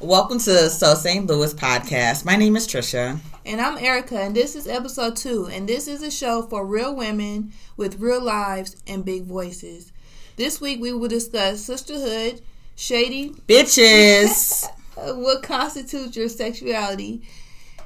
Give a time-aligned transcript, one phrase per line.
[0.00, 1.26] Welcome to So St.
[1.26, 2.24] Louis podcast.
[2.24, 3.18] My name is Trisha.
[3.44, 5.46] And I'm Erica, and this is episode two.
[5.46, 9.90] And this is a show for real women with real lives and big voices.
[10.36, 12.40] This week we will discuss sisterhood,
[12.76, 14.68] shady bitches,
[15.16, 17.22] what constitutes your sexuality,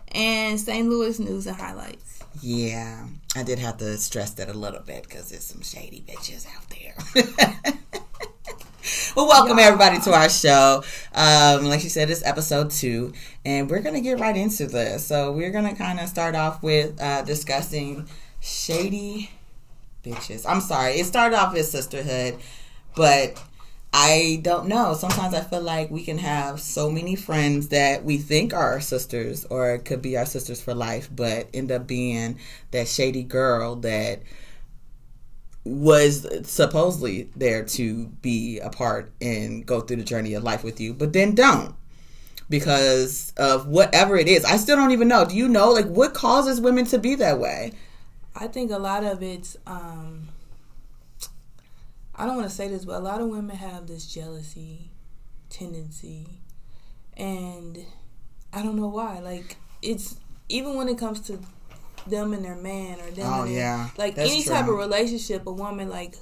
[0.08, 0.86] and St.
[0.86, 2.22] Louis news and highlights.
[2.42, 6.46] Yeah, I did have to stress that a little bit because there's some shady bitches
[6.46, 8.01] out there.
[9.16, 9.66] well, welcome yeah.
[9.66, 10.82] everybody to our show.
[11.14, 13.12] Um, like she said, it's episode two,
[13.44, 15.06] and we're gonna get right into this.
[15.06, 18.08] So we're gonna kind of start off with uh, discussing
[18.40, 19.30] shady
[20.04, 20.44] bitches.
[20.48, 22.38] I'm sorry, it started off as sisterhood,
[22.96, 23.40] but
[23.92, 24.94] I don't know.
[24.94, 28.80] Sometimes I feel like we can have so many friends that we think are our
[28.80, 32.38] sisters or could be our sisters for life, but end up being
[32.72, 34.22] that shady girl that
[35.64, 40.80] was supposedly there to be a part and go through the journey of life with
[40.80, 41.74] you, but then don't
[42.48, 44.44] because of whatever it is.
[44.44, 45.24] I still don't even know.
[45.24, 47.72] Do you know like what causes women to be that way?
[48.34, 50.28] I think a lot of it's um
[52.14, 54.90] I don't want to say this, but a lot of women have this jealousy
[55.48, 56.26] tendency
[57.16, 57.84] and
[58.52, 59.20] I don't know why.
[59.20, 60.16] Like it's
[60.48, 61.38] even when it comes to
[62.06, 63.90] them and their man or them oh, yeah.
[63.96, 64.52] like That's any true.
[64.52, 66.16] type of relationship a woman like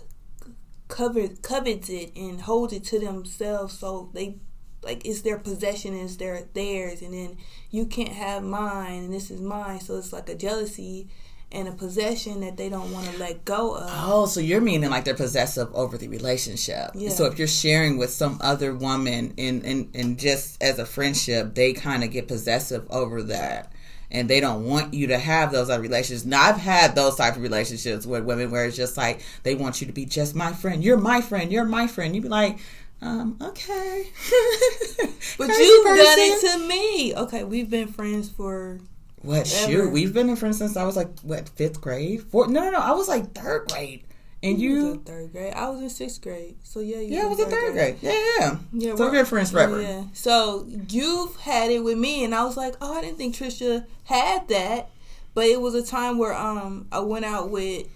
[0.88, 4.38] covered covets it and holds it to themselves so they
[4.82, 7.36] like it's their possession it's their theirs and then
[7.70, 11.08] you can't have mine and this is mine so it's like a jealousy
[11.52, 13.90] and a possession that they don't want to let go of.
[13.92, 16.92] Oh, so you're meaning like they're possessive over the relationship.
[16.94, 17.10] Yeah.
[17.10, 21.54] So if you're sharing with some other woman and and, and just as a friendship,
[21.54, 23.72] they kind of get possessive over that
[24.10, 26.24] and they don't want you to have those other relationships.
[26.24, 29.80] Now I've had those type of relationships with women where it's just like they want
[29.80, 30.82] you to be just my friend.
[30.82, 31.52] You're my friend.
[31.52, 32.14] You're my friend.
[32.14, 32.58] You'd be like,
[33.02, 34.06] um, okay.
[35.38, 37.14] but you've done it to me.
[37.14, 38.80] Okay, we've been friends for
[39.22, 42.22] what Sure, We've been friends since I was like what fifth grade.
[42.22, 42.50] Fourth?
[42.50, 42.78] No, no, no.
[42.78, 44.02] I was like third grade.
[44.42, 45.52] And you, you third grade.
[45.52, 46.56] I was in sixth grade.
[46.62, 48.00] So yeah, yeah, I was in third grade.
[48.00, 48.14] grade.
[48.14, 48.58] Yeah, yeah.
[48.72, 49.82] Yeah, so we're friends forever.
[49.82, 50.04] Yeah.
[50.14, 53.84] So you've had it with me, and I was like, oh, I didn't think Trisha
[54.04, 54.90] had that,
[55.34, 57.86] but it was a time where um I went out with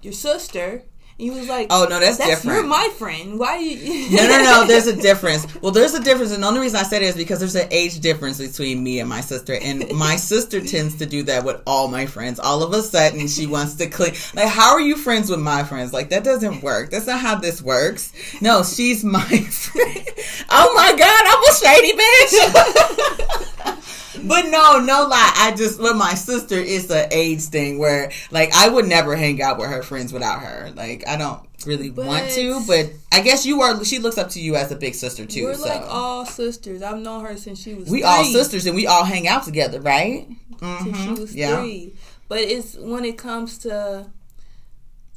[0.00, 0.84] your sister,
[1.20, 2.56] he was like, "Oh no, that's, that's different.
[2.58, 3.38] You're my friend.
[3.38, 3.58] Why?
[3.58, 4.64] You- no, no, no.
[4.68, 5.46] There's a difference.
[5.60, 7.68] Well, there's a difference, and the only reason I said it is because there's an
[7.70, 11.60] age difference between me and my sister, and my sister tends to do that with
[11.66, 12.40] all my friends.
[12.40, 14.14] All of a sudden, she wants to clean.
[14.34, 15.92] Like, how are you friends with my friends?
[15.92, 16.90] Like, that doesn't work.
[16.90, 18.12] That's not how this works.
[18.40, 20.08] No, she's my friend.
[20.50, 23.76] oh my god, I'm a shady bitch.
[24.14, 25.32] but no, no lie.
[25.36, 29.40] I just with my sister, it's an age thing where like I would never hang
[29.42, 30.70] out with her friends without her.
[30.74, 33.84] Like I don't really but want to, but I guess you are.
[33.84, 35.44] She looks up to you as a big sister too.
[35.44, 35.68] We're so.
[35.68, 36.82] like all sisters.
[36.82, 37.88] I've known her since she was.
[37.88, 38.02] We three.
[38.04, 40.28] all sisters, and we all hang out together, right?
[40.56, 40.84] Mm-hmm.
[40.84, 41.60] Since she was yeah.
[41.60, 41.94] three.
[42.28, 44.06] But it's when it comes to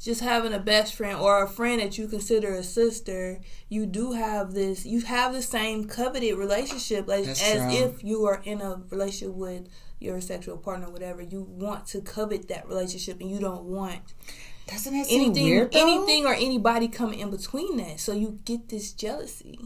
[0.04, 4.12] just having a best friend or a friend that you consider a sister, you do
[4.12, 4.84] have this.
[4.84, 9.68] You have the same coveted relationship as, as if you are in a relationship with
[10.00, 11.22] your sexual partner, whatever.
[11.22, 14.14] You want to covet that relationship, and you don't want
[14.66, 15.80] doesn't that anything, weird, though?
[15.80, 18.00] anything or anybody coming in between that.
[18.00, 19.58] So you get this jealousy.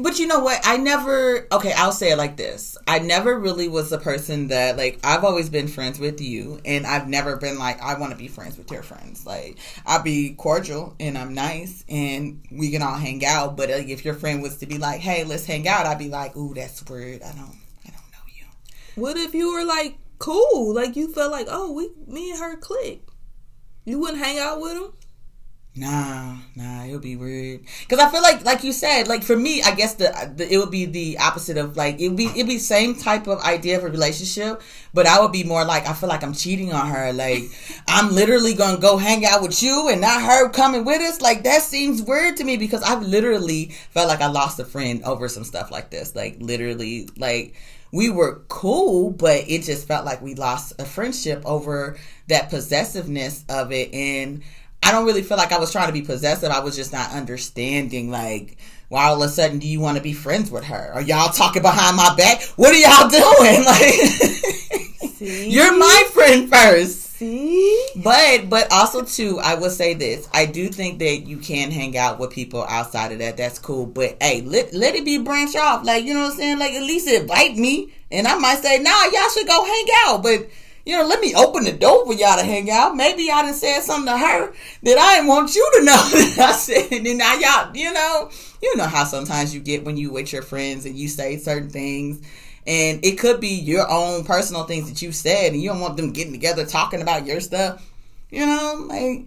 [0.00, 0.60] But you know what?
[0.64, 1.46] I never.
[1.52, 2.76] Okay, I'll say it like this.
[2.86, 5.00] I never really was a person that like.
[5.04, 8.28] I've always been friends with you, and I've never been like I want to be
[8.28, 9.26] friends with your friends.
[9.26, 13.56] Like I'll be cordial and I'm nice, and we can all hang out.
[13.56, 16.08] But like, if your friend was to be like, "Hey, let's hang out," I'd be
[16.08, 17.22] like, "Ooh, that's weird.
[17.22, 17.56] I don't,
[17.86, 18.46] I don't know you."
[18.94, 20.74] What if you were like cool?
[20.74, 23.02] Like you felt like, oh, we, me and her click.
[23.84, 24.92] You wouldn't hang out with him.
[25.76, 27.60] Nah, nah, it would be weird.
[27.88, 30.58] Cause I feel like, like you said, like for me, I guess the, the it
[30.58, 33.78] would be the opposite of like it would be it'd be same type of idea
[33.78, 34.60] of a relationship,
[34.92, 37.12] but I would be more like I feel like I'm cheating on her.
[37.12, 37.44] Like
[37.88, 41.20] I'm literally gonna go hang out with you and not her coming with us.
[41.20, 45.04] Like that seems weird to me because I've literally felt like I lost a friend
[45.04, 46.16] over some stuff like this.
[46.16, 47.54] Like literally, like
[47.92, 51.96] we were cool, but it just felt like we lost a friendship over
[52.26, 54.42] that possessiveness of it and
[54.82, 56.50] I don't really feel like I was trying to be possessive.
[56.50, 58.56] I was just not understanding, like,
[58.88, 60.92] why all of a sudden do you want to be friends with her?
[60.94, 62.42] Are y'all talking behind my back?
[62.56, 63.64] What are y'all doing?
[63.64, 63.94] Like,
[65.20, 67.02] you're my friend first.
[67.18, 67.86] See?
[67.96, 70.28] But, but also too, I will say this.
[70.32, 73.36] I do think that you can hang out with people outside of that.
[73.36, 73.86] That's cool.
[73.86, 75.84] But hey, let, let it be branch off.
[75.84, 76.58] Like, you know what I'm saying?
[76.60, 77.92] Like, at least invite me.
[78.12, 80.22] And I might say, nah, y'all should go hang out.
[80.22, 80.48] But,
[80.88, 82.96] you know, let me open the door for y'all to hang out.
[82.96, 84.54] Maybe I done said something to her
[84.84, 86.90] that I didn't want you to know that I said.
[86.90, 88.30] And now y'all, you know,
[88.62, 91.68] you know how sometimes you get when you with your friends and you say certain
[91.68, 92.26] things
[92.66, 95.98] and it could be your own personal things that you said and you don't want
[95.98, 97.86] them getting together talking about your stuff
[98.30, 99.26] you know like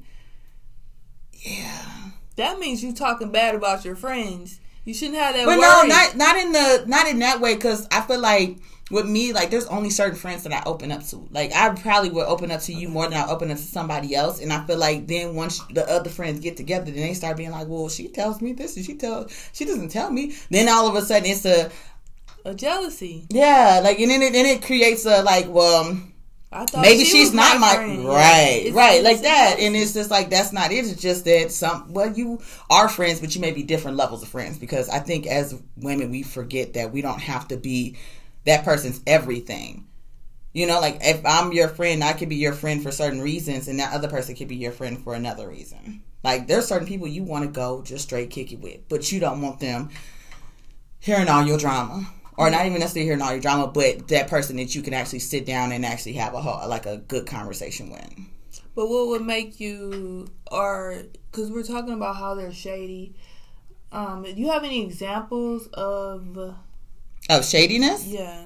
[1.34, 5.62] yeah that means you talking bad about your friends you shouldn't have that but worry.
[5.62, 8.58] no not not in the not in that way because i feel like
[8.91, 11.27] with me, like there's only certain friends that I open up to.
[11.31, 14.15] Like I probably would open up to you more than I open up to somebody
[14.15, 14.41] else.
[14.41, 17.51] And I feel like then once the other friends get together, then they start being
[17.51, 20.88] like, "Well, she tells me this, and she tells she doesn't tell me." Then all
[20.88, 21.71] of a sudden it's a
[22.45, 23.25] a jealousy.
[23.29, 26.13] Yeah, like and then it then it creates a like, well, um,
[26.77, 28.73] maybe she she's not my, right, yeah.
[28.73, 29.57] right, like that.
[29.59, 30.85] And it's just like that's not it.
[30.85, 34.29] It's just that some well, you are friends, but you may be different levels of
[34.29, 37.97] friends because I think as women we forget that we don't have to be
[38.45, 39.88] that person's everything.
[40.53, 43.67] You know, like if I'm your friend, I could be your friend for certain reasons,
[43.67, 46.03] and that other person could be your friend for another reason.
[46.23, 49.19] Like there's certain people you want to go just straight kick it with, but you
[49.19, 49.89] don't want them
[50.99, 52.05] hearing all your drama,
[52.38, 55.19] or not even necessarily hearing all your drama, but that person that you can actually
[55.19, 58.13] sit down and actually have a whole, like a good conversation with.
[58.75, 63.15] But what would make you, or because we're talking about how they're shady,
[63.91, 66.55] um, do you have any examples of
[67.29, 68.06] of shadiness?
[68.06, 68.45] Yeah.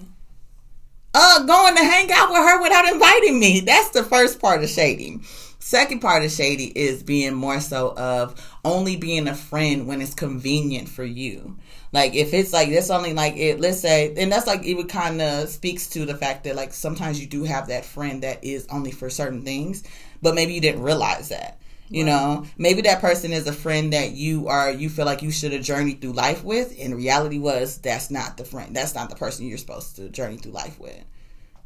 [1.13, 3.61] Uh, going to hang out with her without inviting me.
[3.61, 5.21] That's the first part of shady.
[5.59, 10.13] Second part of shady is being more so of only being a friend when it's
[10.13, 11.57] convenient for you.
[11.91, 14.89] Like if it's like this only like it let's say and that's like it would
[14.89, 18.43] kind of speaks to the fact that like sometimes you do have that friend that
[18.43, 19.81] is only for certain things,
[20.21, 21.57] but maybe you didn't realize that.
[21.95, 22.11] You right.
[22.11, 25.53] know, maybe that person is a friend that you are you feel like you should
[25.53, 26.75] have journeyed through life with.
[26.77, 28.75] And reality was that's not the friend.
[28.75, 31.01] That's not the person you're supposed to journey through life with.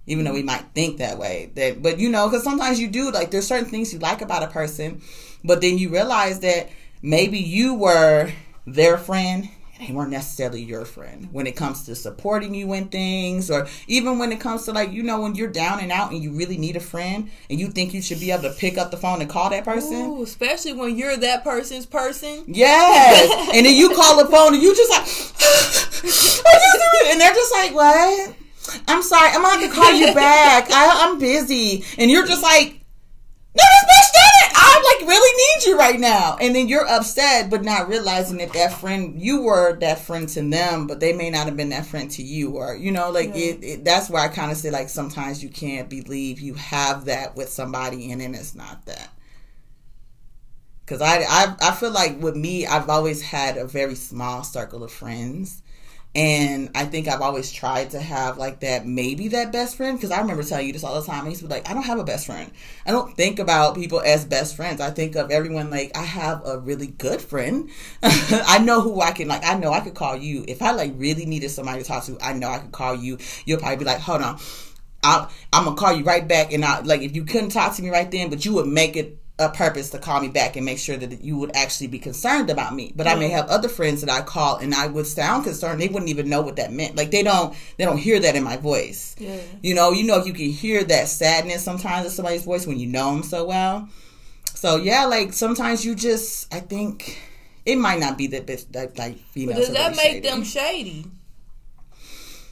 [0.05, 0.45] Even though we mm-hmm.
[0.45, 3.69] might think that way, that but you know, because sometimes you do like there's certain
[3.69, 5.01] things you like about a person,
[5.43, 6.69] but then you realize that
[7.01, 8.31] maybe you were
[8.67, 9.49] their friend
[9.79, 11.29] they weren't necessarily your friend.
[11.31, 14.91] When it comes to supporting you in things or even when it comes to like
[14.91, 17.69] you know when you're down and out and you really need a friend and you
[17.69, 19.93] think you should be able to pick up the phone and call that person.
[19.93, 22.43] Ooh, especially when you're that person's person.
[22.47, 23.47] Yes.
[23.59, 25.01] And then you call the phone and you just like
[27.11, 28.35] and they're just like what?
[28.87, 29.29] I'm sorry.
[29.29, 30.69] I'm gonna have to call you back.
[30.69, 31.83] I, i'm busy.
[31.97, 32.78] And you're just like
[33.55, 34.53] no, this bitch did it.
[34.55, 36.37] I like really need you right now.
[36.39, 40.41] And then you're upset, but not realizing that that friend, you were that friend to
[40.47, 42.57] them, but they may not have been that friend to you.
[42.57, 43.45] Or, you know, like yeah.
[43.45, 47.05] it, it, that's why I kind of say like sometimes you can't believe you have
[47.05, 49.09] that with somebody and then it's not that.
[50.85, 54.83] Cause I, I, I feel like with me, I've always had a very small circle
[54.83, 55.61] of friends
[56.15, 59.95] and I think I've always tried to have like that, maybe that best friend.
[59.95, 61.25] Because I remember telling you this all the time.
[61.25, 62.51] I used to be like, I don't have a best friend.
[62.85, 64.81] I don't think about people as best friends.
[64.81, 67.69] I think of everyone like I have a really good friend.
[68.03, 69.45] I know who I can like.
[69.45, 72.17] I know I could call you if I like really needed somebody to talk to.
[72.21, 73.19] I know I could call you.
[73.45, 74.39] You'll probably be like, hold on.
[75.03, 77.83] i am gonna call you right back, and I like if you couldn't talk to
[77.83, 80.65] me right then, but you would make it a purpose to call me back and
[80.65, 82.91] make sure that you would actually be concerned about me.
[82.93, 83.37] But I may mm-hmm.
[83.37, 85.79] have other friends that I call and I would sound concerned.
[85.79, 86.97] They wouldn't even know what that meant.
[86.97, 89.15] Like they don't they don't hear that in my voice.
[89.17, 89.39] Yeah.
[89.63, 92.87] You know, you know you can hear that sadness sometimes in somebody's voice when you
[92.87, 93.87] know them so well.
[94.53, 97.17] So yeah, like sometimes you just I think
[97.65, 99.55] it might not be that bitch that like female.
[99.55, 100.27] Does that make shady.
[100.27, 101.05] them shady?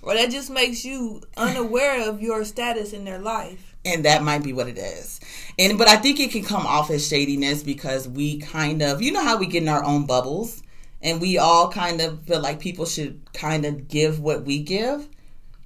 [0.02, 4.44] Or that just makes you unaware of your status in their life and that might
[4.44, 5.20] be what it is.
[5.58, 9.12] And but i think it can come off as shadiness because we kind of you
[9.12, 10.62] know how we get in our own bubbles
[11.02, 15.08] and we all kind of feel like people should kind of give what we give?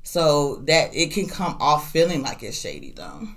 [0.04, 3.28] So that it can come off feeling like it's shady though.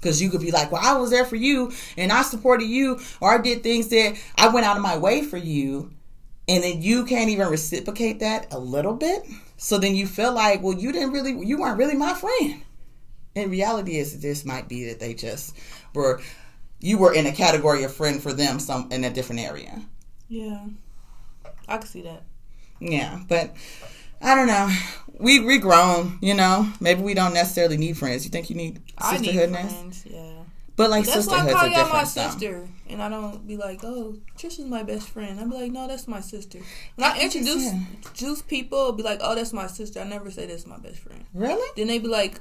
[0.00, 3.00] Because you could be like well i was there for you and i supported you
[3.22, 5.92] or i did things that i went out of my way for you.
[6.46, 9.24] And then you can't even reciprocate that a little bit.
[9.56, 12.62] So then you feel like well you didn't really you weren't really my friend
[13.34, 15.56] in reality is this might be that they just
[15.94, 16.20] were
[16.80, 19.82] you were in a category of friend for them some in a different area
[20.28, 20.64] yeah
[21.68, 22.22] i can see that
[22.80, 23.54] yeah but
[24.20, 24.70] i don't know
[25.18, 28.80] we we grown you know maybe we don't necessarily need friends you think you need
[29.00, 30.44] sisterhoodness yeah
[30.76, 34.16] but like that's why I call y'all my sister, and I don't be like, "Oh,
[34.36, 36.58] Trisha's my best friend." I be like, "No, that's my sister."
[36.96, 37.72] When I introduce
[38.12, 41.24] juice people, be like, "Oh, that's my sister." I never say that's my best friend.
[41.32, 41.68] Really?
[41.76, 42.40] Then they be like,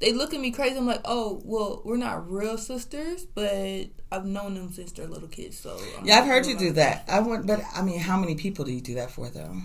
[0.00, 0.76] they look at me crazy.
[0.76, 5.28] I'm like, oh, well, we're not real sisters, but I've known them since they're little
[5.28, 5.58] kids.
[5.58, 7.04] So I'm yeah, I've heard you do that.
[7.08, 9.56] I want, but I mean, how many people do you do that for though?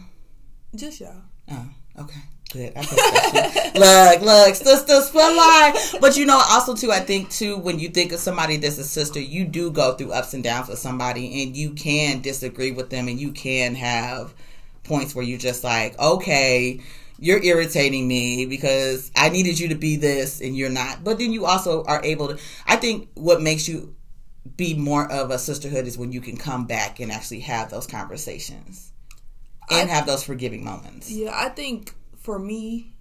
[0.75, 1.16] Just y'all.
[1.52, 2.22] Oh, okay.
[2.52, 2.74] Good.
[2.75, 2.82] I
[3.75, 5.96] look, look, sisters for life.
[6.00, 8.84] But you know, also too, I think too, when you think of somebody that's a
[8.84, 12.92] sister, you do go through ups and downs with somebody, and you can disagree with
[12.92, 14.36] them, and you can have
[14.84, 16.82] points where you're just like, okay,
[17.24, 21.06] you're irritating me because I needed you to be this and you're not.
[21.06, 22.38] But then you also are able to.
[22.68, 23.96] I think what makes you
[24.58, 27.88] be more of a sisterhood is when you can come back and actually have those
[27.88, 28.92] conversations
[29.72, 31.10] and I, have those forgiving moments.
[31.10, 32.94] Yeah, I think for me,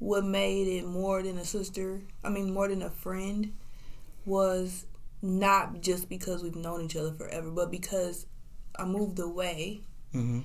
[0.00, 3.52] what made it more than a sister, I mean, more than a friend,
[4.24, 4.86] was
[5.22, 8.26] not just because we've known each other forever, but because
[8.76, 9.82] I moved away.
[10.12, 10.40] Mm-hmm.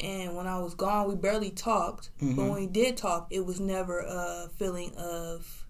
[0.00, 2.10] And when I was gone, we barely talked.
[2.22, 2.36] Mm-hmm.
[2.36, 5.60] But when we did talk, it was never a feeling of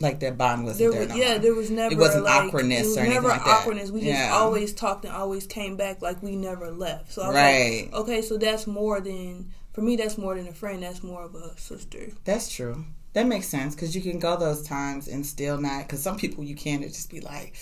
[0.00, 1.06] like that bond wasn't there.
[1.06, 1.38] there no yeah, more.
[1.38, 1.94] there was never.
[1.94, 3.90] It wasn't like, awkwardness it was or anything never like awkwardness.
[3.90, 4.26] We yeah.
[4.26, 7.12] just always talked and always came back like we never left.
[7.12, 7.88] So I was right.
[7.92, 9.96] like, okay, so that's more than for me.
[9.96, 10.82] That's more than a friend.
[10.82, 12.08] That's more of a sister.
[12.24, 12.84] That's true.
[13.12, 15.86] That makes sense because you can go those times and still not.
[15.86, 17.54] Because some people you can just be like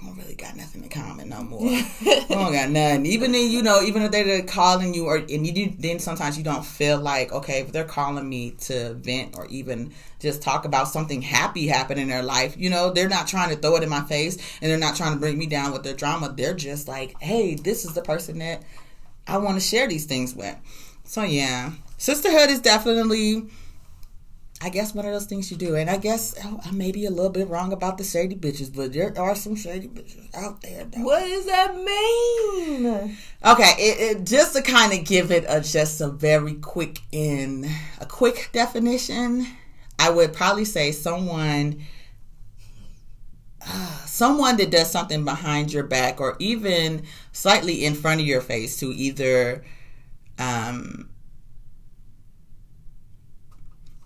[0.00, 1.60] I don't really got nothing in common no more.
[1.62, 3.04] I don't got nothing.
[3.06, 6.38] Even then, you know, even if they're calling you, or and you do, then sometimes
[6.38, 10.64] you don't feel like okay, if they're calling me to vent or even just talk
[10.64, 13.82] about something happy happening in their life, you know, they're not trying to throw it
[13.82, 16.32] in my face and they're not trying to bring me down with their drama.
[16.34, 18.62] They're just like, hey, this is the person that
[19.26, 20.56] I want to share these things with.
[21.04, 23.48] So yeah, sisterhood is definitely
[24.62, 25.74] I guess one of those things you do.
[25.74, 28.74] And I guess oh, I may be a little bit wrong about the shady bitches,
[28.74, 30.84] but there are some shady bitches out there.
[30.84, 31.00] Though.
[31.00, 33.16] What does that mean?
[33.44, 37.70] Okay, it, it, just to kind of give it a just a very quick in
[38.00, 39.46] a quick definition,
[39.98, 41.82] I would probably say someone
[43.66, 48.40] uh, someone that does something behind your back or even slightly in front of your
[48.40, 49.64] face to either
[50.38, 51.09] um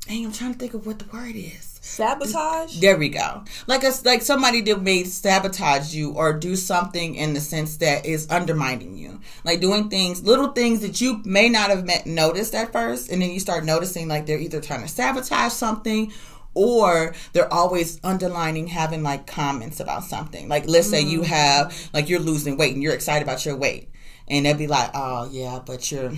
[0.06, 1.74] Dang, I'm trying to think of what the word is.
[1.80, 2.78] Sabotage.
[2.78, 3.44] There we go.
[3.66, 8.04] Like a like somebody that may sabotage you or do something in the sense that
[8.04, 9.20] is undermining you.
[9.44, 13.22] Like doing things, little things that you may not have met, noticed at first, and
[13.22, 16.12] then you start noticing like they're either trying to sabotage something
[16.52, 20.48] or they're always underlining having like comments about something.
[20.48, 20.90] Like let's mm.
[20.90, 21.26] say you mm.
[21.26, 23.90] have like you're losing weight and you're excited about your weight,
[24.28, 26.12] and they'll be like, "Oh yeah, but you're."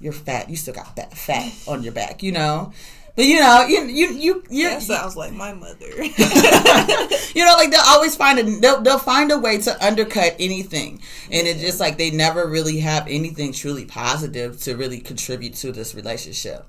[0.00, 0.48] You're fat.
[0.48, 2.72] You still got that fat on your back, you know.
[3.18, 5.86] You know, you you you, you that sounds like my mother.
[7.34, 11.02] you know, like they'll always find a they'll, they'll find a way to undercut anything,
[11.24, 11.52] and yeah.
[11.52, 15.96] it's just like they never really have anything truly positive to really contribute to this
[15.96, 16.64] relationship.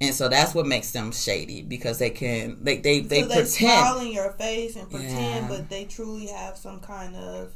[0.00, 3.34] And so that's what makes them shady because they can they they they, so they
[3.34, 5.46] pretend smile in your face and pretend, yeah.
[5.48, 7.54] but they truly have some kind of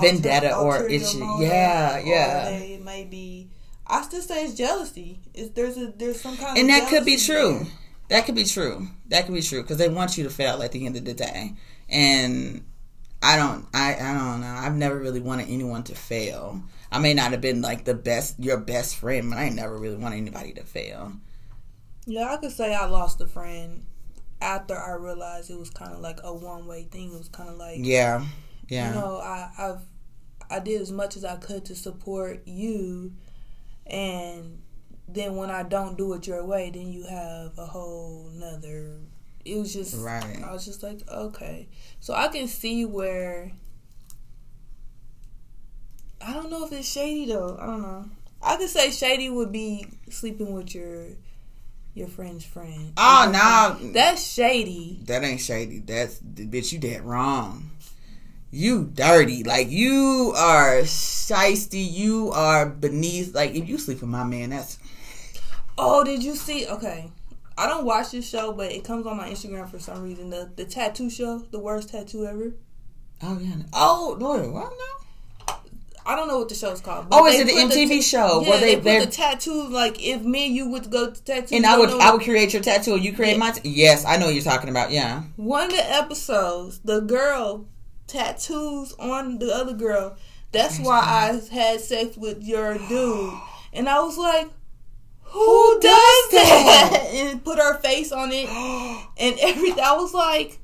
[0.00, 1.18] vendetta or issue.
[1.40, 2.46] Yeah, yeah.
[2.46, 3.50] Or they may be
[3.88, 5.20] I still say it's jealousy.
[5.34, 7.60] Is there's a there's some kind of and that could be true.
[7.60, 7.68] There.
[8.08, 8.88] That could be true.
[9.08, 11.14] That could be true because they want you to fail at the end of the
[11.14, 11.54] day.
[11.88, 12.64] And
[13.22, 13.66] I don't.
[13.74, 14.46] I I don't know.
[14.46, 16.62] I've never really wanted anyone to fail.
[16.90, 19.96] I may not have been like the best, your best friend, but I never really
[19.96, 21.12] wanted anybody to fail.
[22.06, 23.86] Yeah, I could say I lost a friend
[24.40, 27.12] after I realized it was kind of like a one way thing.
[27.12, 28.24] It was kind of like yeah,
[28.68, 28.90] yeah.
[28.90, 29.80] You know, I I've
[30.48, 33.12] I did as much as I could to support you
[33.86, 34.62] and
[35.08, 38.98] then when I don't do it your way, then you have a whole nother.
[39.44, 40.42] It was just right.
[40.44, 41.68] I was just like, okay,
[42.00, 43.52] so I can see where.
[46.20, 47.56] I don't know if it's shady though.
[47.60, 48.10] I don't know.
[48.42, 51.06] I could say shady would be sleeping with your
[51.94, 52.92] your friend's friend.
[52.96, 55.00] Ah, oh no, that's shady.
[55.04, 55.78] That ain't shady.
[55.78, 56.72] That's bitch.
[56.72, 57.70] You dead wrong
[58.50, 59.42] you dirty.
[59.42, 61.90] Like you are shisty.
[61.90, 63.34] You are beneath.
[63.34, 64.78] Like if you sleep with my man, that's.
[65.78, 66.66] Oh, did you see?
[66.66, 67.10] Okay,
[67.58, 70.30] I don't watch this show, but it comes on my Instagram for some reason.
[70.30, 72.54] The the tattoo show, the worst tattoo ever.
[73.22, 73.56] Oh yeah.
[73.72, 74.96] Oh no, what now?
[76.08, 77.08] I don't know what the show's called.
[77.10, 79.68] Oh, is it the MTV the show yeah, where they, they put the tattoo?
[79.68, 82.52] Like if me and you would go to tattoo, and I would I would create
[82.52, 83.38] your tattoo, and you create yeah.
[83.38, 83.50] my.
[83.50, 84.92] T- yes, I know what you're talking about.
[84.92, 85.24] Yeah.
[85.34, 87.66] One of the episodes, the girl
[88.06, 90.16] tattoos on the other girl.
[90.52, 91.54] That's why mm-hmm.
[91.54, 93.34] I had sex with your dude.
[93.72, 94.48] And I was like,
[95.24, 97.08] who does that?
[97.12, 98.48] and put her face on it
[99.18, 99.84] and everything.
[99.84, 100.58] I was like,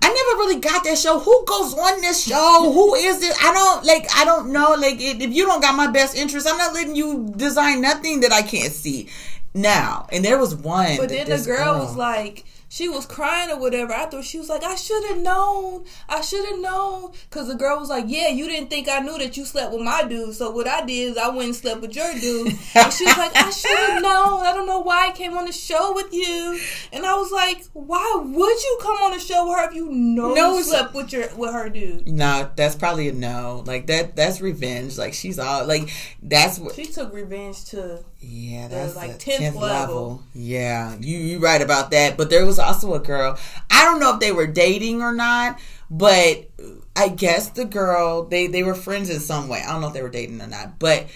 [0.00, 1.18] I never really got that show.
[1.18, 2.72] Who goes on this show?
[2.72, 3.34] Who is it?
[3.42, 4.06] I don't like.
[4.14, 4.74] I don't know.
[4.78, 8.32] Like, if you don't got my best interest, I'm not letting you design nothing that
[8.32, 9.08] I can't see
[9.54, 10.06] now.
[10.12, 10.96] And there was one.
[10.96, 11.98] But then the girl, girl was oh.
[11.98, 13.92] like, she was crying or whatever.
[13.92, 15.84] After she was like i should have known.
[16.08, 17.12] I should have known.
[17.28, 19.82] Because the girl was like yeah you didn't think i knew that you slept with
[19.82, 20.34] my dude.
[20.34, 22.48] So what i did is i went and slept with your dude.
[22.74, 24.46] And she was like i should have known.
[24.46, 26.60] I don't know why i came on the show with you.
[26.92, 29.90] And i was like why would you come on the show with her if you
[29.90, 32.06] know no, you slept with your with her dude?
[32.08, 33.62] Nah, that's probably a no.
[33.66, 34.98] Like that that's revenge.
[34.98, 35.90] Like she's all like
[36.22, 39.60] that's what she took revenge to yeah that's like 10th, level.
[39.60, 43.38] level yeah you you right about that but there was was also a girl.
[43.70, 45.60] I don't know if they were dating or not,
[45.90, 46.48] but
[46.96, 49.62] I guess the girl they they were friends in some way.
[49.66, 51.06] I don't know if they were dating or not, but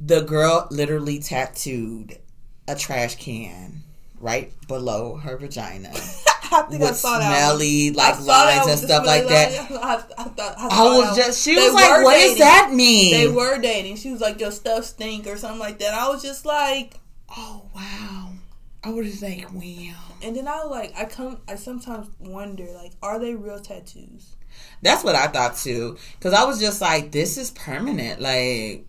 [0.00, 2.18] the girl literally tattooed
[2.68, 3.82] a trash can
[4.20, 5.92] right below her vagina.
[6.52, 7.48] I think with I saw that.
[7.48, 9.70] Smelly like lines and stuff like that.
[9.70, 11.42] I, I, thought I, I was just.
[11.42, 12.28] She was like, "What dating.
[12.30, 13.96] does that mean?" They were dating.
[13.96, 15.94] She was like, "Your stuff stink" or something like that.
[15.94, 16.94] I was just like,
[17.30, 18.32] "Oh wow."
[18.84, 19.94] I was just like, wow.
[20.22, 24.34] And then I like, I come, I sometimes wonder, like, are they real tattoos?
[24.82, 28.20] That's what I thought too, because I was just like, this is permanent.
[28.20, 28.84] Like,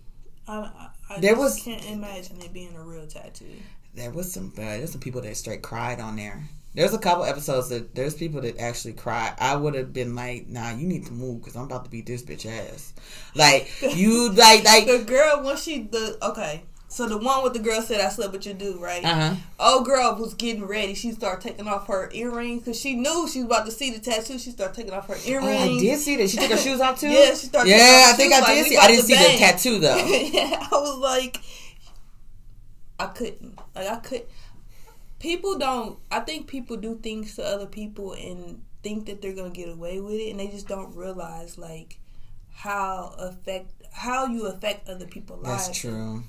[0.48, 3.46] I, I there was can't imagine it being a real tattoo.
[3.94, 6.44] There was some, uh, there's some people that straight cried on there.
[6.76, 9.34] There's a couple episodes that there's people that actually cry.
[9.38, 12.06] I would have been like, "Nah, you need to move because I'm about to beat
[12.06, 12.94] this bitch ass."
[13.36, 16.64] Like you, like like the girl when she the okay
[16.94, 19.04] so the one with the girl said I slept with your dude, right?
[19.04, 19.34] Uh-huh.
[19.60, 20.94] Old girl was getting ready.
[20.94, 24.00] She started taking off her earrings because she knew she was about to see the
[24.00, 24.38] tattoo.
[24.38, 25.72] She started taking off her earrings.
[25.72, 26.30] Oh, I did see that.
[26.30, 27.10] She took her shoes off too.
[27.10, 27.72] yeah, she started.
[27.72, 28.78] Yeah, I think I did like, see.
[28.78, 29.32] I didn't see bang.
[29.32, 29.96] the tattoo though.
[30.06, 31.38] yeah, I was like,
[33.00, 33.60] I couldn't.
[33.74, 34.22] Like I could.
[35.24, 35.98] People don't.
[36.12, 40.02] I think people do things to other people and think that they're gonna get away
[40.02, 41.98] with it, and they just don't realize like
[42.52, 45.68] how affect how you affect other people's lives.
[45.68, 46.24] That's true.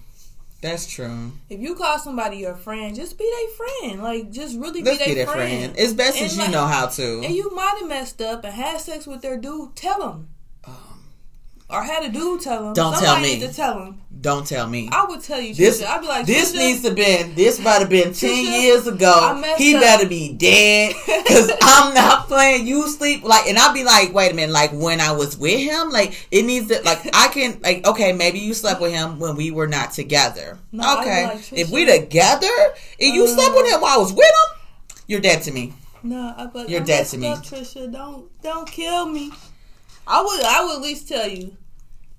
[0.62, 1.32] That's true.
[1.50, 4.00] If you call somebody your friend, just be their friend.
[4.00, 5.26] Like, just really be their friend.
[5.26, 5.76] friend.
[5.76, 7.20] As best and as like, you know how to.
[7.24, 9.74] And you might have messed up and had sex with their dude.
[9.74, 10.28] Tell them.
[10.64, 11.04] Um,
[11.68, 12.74] or had a dude tell them.
[12.74, 13.46] Don't Somebody tell me.
[13.46, 14.02] to tell them.
[14.24, 14.88] Don't tell me.
[14.90, 15.54] I would tell you.
[15.54, 17.34] This, I'd be like, this needs to been.
[17.34, 19.38] This might have been ten years ago.
[19.58, 19.82] He up.
[19.82, 22.66] better be dead because I'm not playing.
[22.66, 24.50] You sleep like, and I'll be like, wait a minute.
[24.50, 26.80] Like when I was with him, like it needs to.
[26.84, 27.60] Like I can.
[27.60, 30.58] Like okay, maybe you slept with him when we were not together.
[30.72, 32.48] No, okay, like, if we together
[32.98, 35.74] and you uh, slept with him while I was with him, you're dead to me.
[36.02, 37.28] No, I, but you're dead to me.
[37.28, 39.32] Trisha, don't don't kill me.
[40.06, 41.58] I would I would at least tell you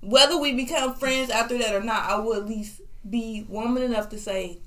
[0.00, 4.08] whether we become friends after that or not, I will at least be woman enough
[4.10, 4.58] to say,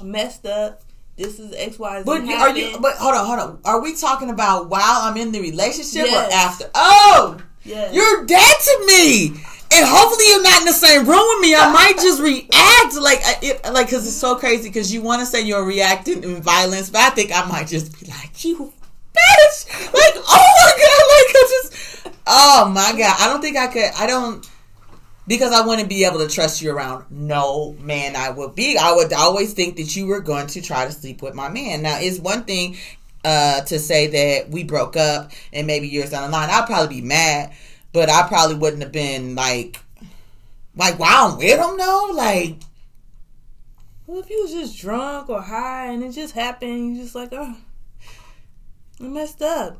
[0.00, 0.82] I messed up.
[1.16, 2.04] This is X Y Z.
[2.06, 2.78] But are you?
[2.80, 3.60] But hold on, hold on.
[3.64, 6.32] Are we talking about while I'm in the relationship yes.
[6.32, 6.70] or after?
[6.74, 7.94] Oh, yes.
[7.94, 9.28] you're dead to me.
[9.74, 11.54] And hopefully you're not in the same room with me.
[11.54, 14.68] I might just react like it, like because it's so crazy.
[14.68, 17.98] Because you want to say you're reacting in violence, but I think I might just
[17.98, 18.72] be like you
[19.14, 19.92] bitch.
[19.92, 23.16] Like oh my god, like I just oh my god.
[23.20, 23.90] I don't think I could.
[23.96, 24.46] I don't
[25.26, 28.76] because I wouldn't be able to trust you around no man I would be.
[28.76, 31.82] I would always think that you were going to try to sleep with my man.
[31.82, 32.76] Now, it's one thing
[33.24, 37.00] uh, to say that we broke up and maybe years down the line, I'd probably
[37.00, 37.52] be mad,
[37.92, 39.78] but I probably wouldn't have been like,
[40.74, 42.10] like, wow, I'm with him though?
[42.14, 42.56] Like,
[44.06, 47.28] well, if you was just drunk or high and it just happened, you just like,
[47.32, 47.56] oh,
[49.00, 49.78] I messed up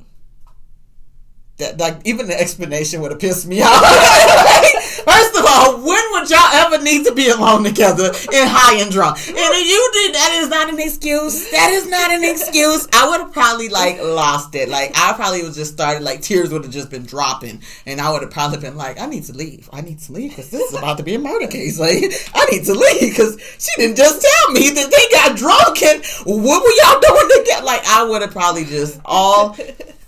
[1.63, 3.73] that like even the explanation would have pissed me off.
[5.05, 8.91] First of all, when would y'all ever need to be alone together and high and
[8.91, 9.19] drunk?
[9.29, 11.51] And if you did, that is not an excuse.
[11.51, 12.89] That is not an excuse.
[12.93, 14.69] I would have probably like lost it.
[14.69, 18.11] Like I probably would just started like tears would have just been dropping, and I
[18.13, 19.69] would have probably been like, I need to leave.
[19.73, 21.79] I need to leave because this is about to be a murder case.
[21.79, 25.83] Like I need to leave because she didn't just tell me that they got drunk
[25.83, 27.65] and what were y'all doing together?
[27.65, 29.57] Like I would have probably just all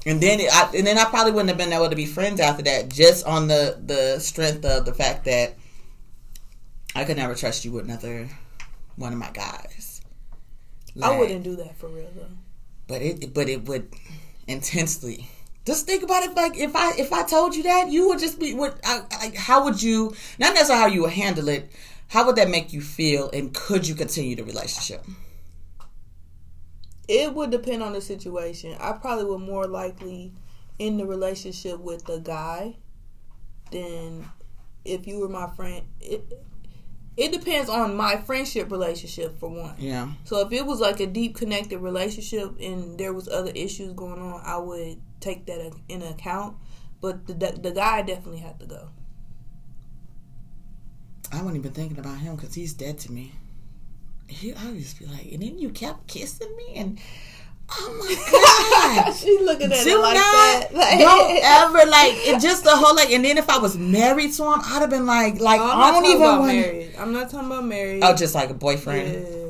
[0.07, 2.41] and then it, I, and then I probably wouldn't have been able to be friends
[2.41, 5.55] after that, just on the the strength of the fact that
[6.95, 8.29] I could never trust you with another
[8.97, 10.01] one of my guys.
[10.95, 12.27] Like, I wouldn't do that for real though.
[12.87, 13.89] But it but it would
[14.47, 15.29] intensely.
[15.65, 16.35] Just think about it.
[16.35, 18.59] Like if I if I told you that, you would just be.
[18.85, 20.15] I, how would you?
[20.39, 21.71] Not necessarily how you would handle it.
[22.09, 23.31] How would that make you feel?
[23.33, 25.05] And could you continue the relationship?
[27.09, 28.77] It would depend on the situation.
[28.81, 30.33] I probably would more likely
[30.79, 32.77] in the relationship with the guy
[33.71, 34.27] than
[34.85, 35.85] if you were my friend.
[36.01, 36.25] It,
[37.17, 39.75] it depends on my friendship relationship for one.
[39.79, 40.09] Yeah.
[40.25, 44.21] So if it was like a deep connected relationship and there was other issues going
[44.21, 46.57] on, I would take that in account.
[47.01, 48.89] But the the guy definitely had to go.
[51.31, 53.33] I wasn't even thinking about him because he's dead to me
[54.27, 56.99] he, I just be like, and then you kept kissing me, and
[57.77, 59.15] Oh my god!
[59.17, 60.69] She's looking at Do it like not, that.
[60.75, 62.41] Like, don't ever like it.
[62.43, 65.07] Just the whole like, and then if I was married to him, I'd have been
[65.07, 66.47] like, like Oh, I don't even want.
[66.47, 66.95] married.
[66.99, 68.03] I'm not talking about married.
[68.05, 69.27] Oh, just like a boyfriend.
[69.27, 69.41] yeah.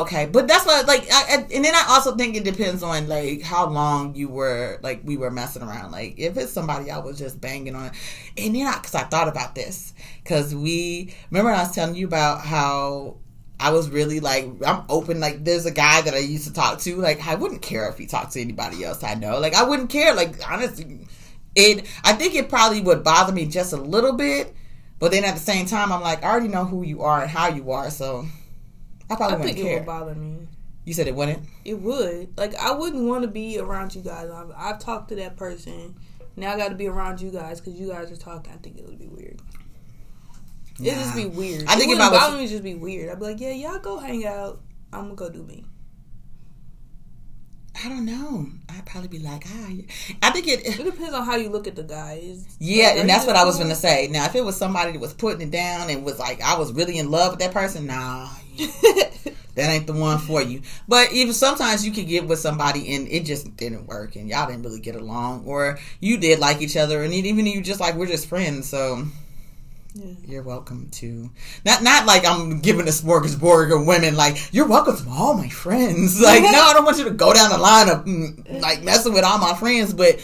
[0.00, 3.06] Okay, but that's what like, I, I- and then I also think it depends on
[3.08, 5.92] like how long you were like we were messing around.
[5.92, 7.90] Like if it's somebody I was just banging on,
[8.38, 12.06] and then I because I thought about this because we remember I was telling you
[12.06, 13.18] about how
[13.60, 15.20] I was really like I'm open.
[15.20, 16.96] Like there's a guy that I used to talk to.
[16.96, 19.38] Like I wouldn't care if he talked to anybody else I know.
[19.38, 20.14] Like I wouldn't care.
[20.14, 21.06] Like honestly,
[21.54, 21.86] it.
[22.04, 24.54] I think it probably would bother me just a little bit.
[24.98, 27.30] But then at the same time, I'm like, I already know who you are and
[27.30, 28.26] how you are, so
[29.10, 29.78] I probably I wouldn't think it care.
[29.78, 30.48] would bother me.
[30.84, 31.46] You said it wouldn't.
[31.64, 32.36] It would.
[32.38, 34.30] Like I wouldn't want to be around you guys.
[34.30, 35.96] I've, I've talked to that person.
[36.36, 38.52] Now I got to be around you guys because you guys are talking.
[38.52, 39.40] I think it would be weird.
[40.80, 41.64] It'd just be weird.
[41.68, 43.10] I think it if I was- bother me, just be weird.
[43.10, 44.60] I'd be like, yeah, y'all go hang out.
[44.92, 45.64] I'm gonna go do me.
[47.84, 48.46] I don't know.
[48.68, 49.68] I'd probably be like, ah.
[50.22, 50.64] I think it.
[50.64, 52.56] It depends on how you look at the guys.
[52.60, 54.08] Yeah, like, and that's what I was gonna say.
[54.10, 56.72] Now, if it was somebody that was putting it down and was like, I was
[56.72, 60.62] really in love with that person, nah, that ain't the one for you.
[60.88, 64.46] But even sometimes you could get with somebody and it just didn't work, and y'all
[64.48, 67.96] didn't really get along, or you did like each other, and even you just like
[67.96, 69.04] we're just friends, so.
[69.96, 70.12] Yeah.
[70.26, 71.30] You're welcome to
[71.64, 75.48] not not like I'm giving a smorgasbord of women like you're welcome to all my
[75.48, 76.20] friends.
[76.22, 79.12] Like no, I don't want you to go down the line of mm, like messing
[79.14, 80.20] with all my friends, but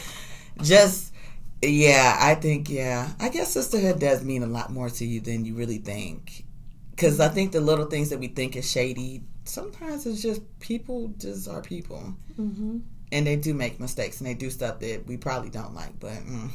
[0.61, 1.13] just
[1.61, 5.45] yeah, I think yeah, I guess sisterhood does mean a lot more to you than
[5.45, 6.43] you really think.
[6.89, 11.13] Because I think the little things that we think is shady, sometimes it's just people
[11.17, 12.79] just are people, Mm-hmm.
[13.11, 15.97] and they do make mistakes and they do stuff that we probably don't like.
[15.99, 16.49] But mm,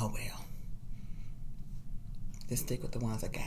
[0.00, 0.43] oh well.
[2.48, 3.44] Just stick with the ones I got.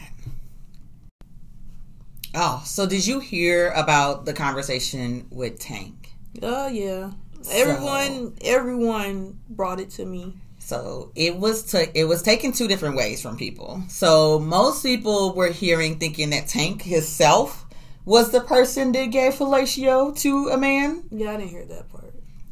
[2.33, 6.11] Oh, so did you hear about the conversation with Tank?
[6.41, 7.11] Oh yeah.
[7.51, 10.33] Everyone, everyone brought it to me.
[10.59, 13.81] So it was took it was taken two different ways from people.
[13.87, 17.65] So most people were hearing thinking that Tank himself
[18.03, 22.06] was the person that gave fellatio to a man, Yeah, I didn't hear that part.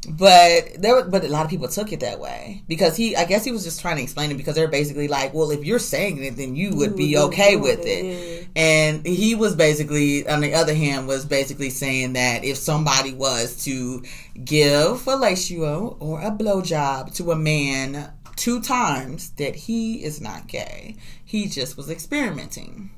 [0.08, 3.24] But there were, but a lot of people took it that way because he I
[3.24, 5.78] guess he was just trying to explain it because they're basically like, well, if you're
[5.78, 8.48] saying it, then you would be okay with it, it.
[8.54, 13.64] And he was basically, on the other hand, was basically saying that if somebody was
[13.64, 14.02] to
[14.44, 20.96] give fellatio or a blowjob to a man two times, that he is not gay.
[21.24, 22.90] He just was experimenting.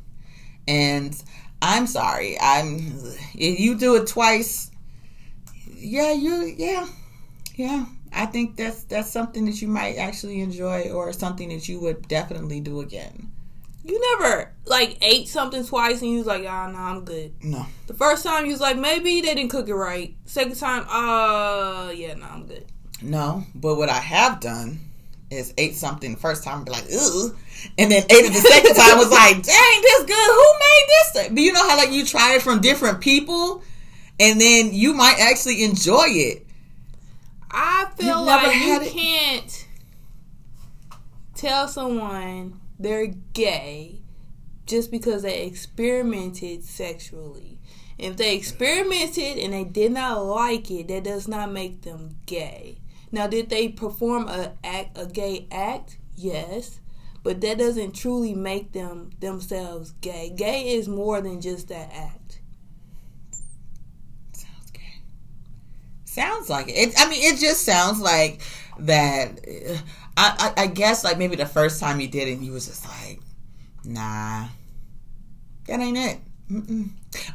[0.66, 1.20] And
[1.62, 2.76] I'm sorry, I'm.
[3.34, 4.70] If you do it twice,
[5.74, 6.86] yeah, you, yeah,
[7.58, 7.86] yeah.
[8.12, 12.08] I think that's that's something that you might actually enjoy, or something that you would
[12.08, 13.32] definitely do again.
[13.84, 17.32] You never like ate something twice and you was like, oh no, I'm good.
[17.42, 17.66] No.
[17.86, 20.14] The first time you was like, maybe they didn't cook it right.
[20.24, 22.64] Second time, uh, yeah, no, I'm good.
[23.02, 24.80] No, but what I have done
[25.30, 27.36] is ate something the first time and be like, ugh.
[27.76, 30.14] And then ate it the second time was like, dang, this good.
[30.14, 31.12] Who made this?
[31.12, 31.34] thing?
[31.34, 33.62] But you know how like you try it from different people
[34.20, 36.47] and then you might actually enjoy it.
[37.50, 38.92] I feel You've like you it?
[38.92, 39.66] can't
[41.34, 44.02] tell someone they're gay
[44.66, 47.58] just because they experimented sexually.
[47.96, 52.78] If they experimented and they did not like it, that does not make them gay.
[53.11, 55.98] Now, did they perform a act, a gay act?
[56.14, 56.80] Yes,
[57.22, 60.30] but that doesn't truly make them themselves gay.
[60.37, 62.40] Gay is more than just that act.
[64.32, 65.00] Sounds gay.
[66.18, 66.72] Sounds like it.
[66.72, 66.94] it.
[66.98, 68.40] I mean, it just sounds like
[68.81, 69.40] that.
[70.16, 72.85] I, I I guess like maybe the first time you did it, you was just
[72.87, 73.20] like,
[73.85, 74.48] nah,
[75.66, 76.18] that ain't it.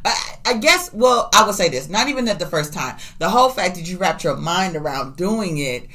[0.06, 0.92] I, I guess.
[0.94, 1.88] Well, I would say this.
[1.90, 2.98] Not even at the first time.
[3.20, 5.88] The whole fact that you wrapped your mind around doing it.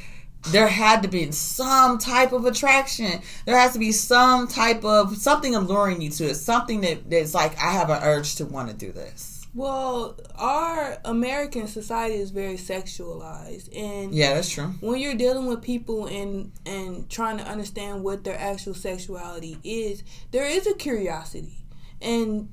[0.50, 3.20] There had to be some type of attraction.
[3.44, 6.36] There has to be some type of something alluring you to it.
[6.36, 9.27] Something that, that's like I have an urge to want to do this.
[9.54, 14.74] Well, our American society is very sexualized, and Yeah, that's true.
[14.80, 20.02] when you're dealing with people and and trying to understand what their actual sexuality is,
[20.30, 21.64] there is a curiosity,
[22.00, 22.50] and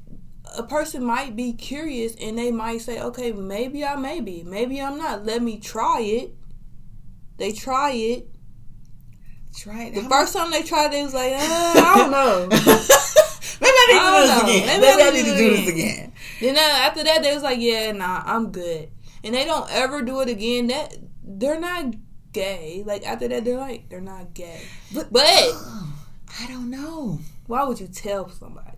[0.58, 4.81] a person might be curious and they might say, "Okay, maybe I may be, maybe
[4.81, 5.25] I'm not.
[5.25, 6.34] Let me try it."
[7.38, 8.29] They try it.
[9.58, 9.95] Try it.
[9.95, 12.49] The How first time they tried it, it was like, uh, I don't know.
[13.88, 14.43] Need to do don't this know.
[14.43, 14.67] again.
[14.67, 16.13] Maybe Maybe, I I need to do this again.
[16.41, 18.89] Then after that, they was like, "Yeah, nah, I'm good,"
[19.24, 20.67] and they don't ever do it again.
[20.67, 21.93] That they're not
[22.34, 22.84] gay.
[22.86, 24.62] Like after that, they're like they're not gay.
[24.93, 25.24] But, But
[26.41, 27.19] I don't know.
[27.48, 28.76] Why would you tell somebody?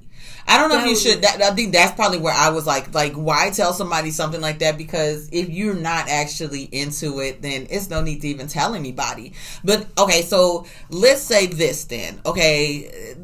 [0.47, 1.21] I don't know that if you should.
[1.23, 4.59] That, I think that's probably where I was like, like, why tell somebody something like
[4.59, 4.77] that?
[4.77, 9.33] Because if you're not actually into it, then it's no need to even tell anybody.
[9.63, 12.21] But okay, so let's say this then.
[12.25, 13.15] Okay,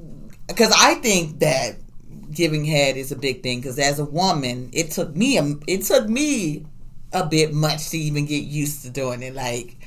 [0.47, 1.75] because I think that
[2.31, 3.59] giving head is a big thing.
[3.59, 6.65] Because as a woman, it took me a, it took me
[7.11, 9.35] a bit much to even get used to doing it.
[9.35, 9.77] Like,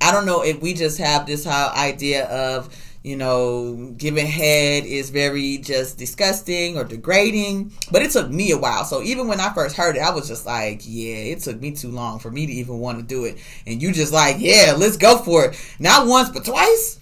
[0.00, 4.84] I don't know if we just have this whole idea of you know, giving head
[4.84, 7.72] is very just disgusting or degrading.
[7.90, 8.84] But it took me a while.
[8.84, 11.72] So even when I first heard it, I was just like, yeah, it took me
[11.72, 13.38] too long for me to even want to do it.
[13.66, 15.74] And you just like, yeah, let's go for it.
[15.78, 16.98] Not once, but twice.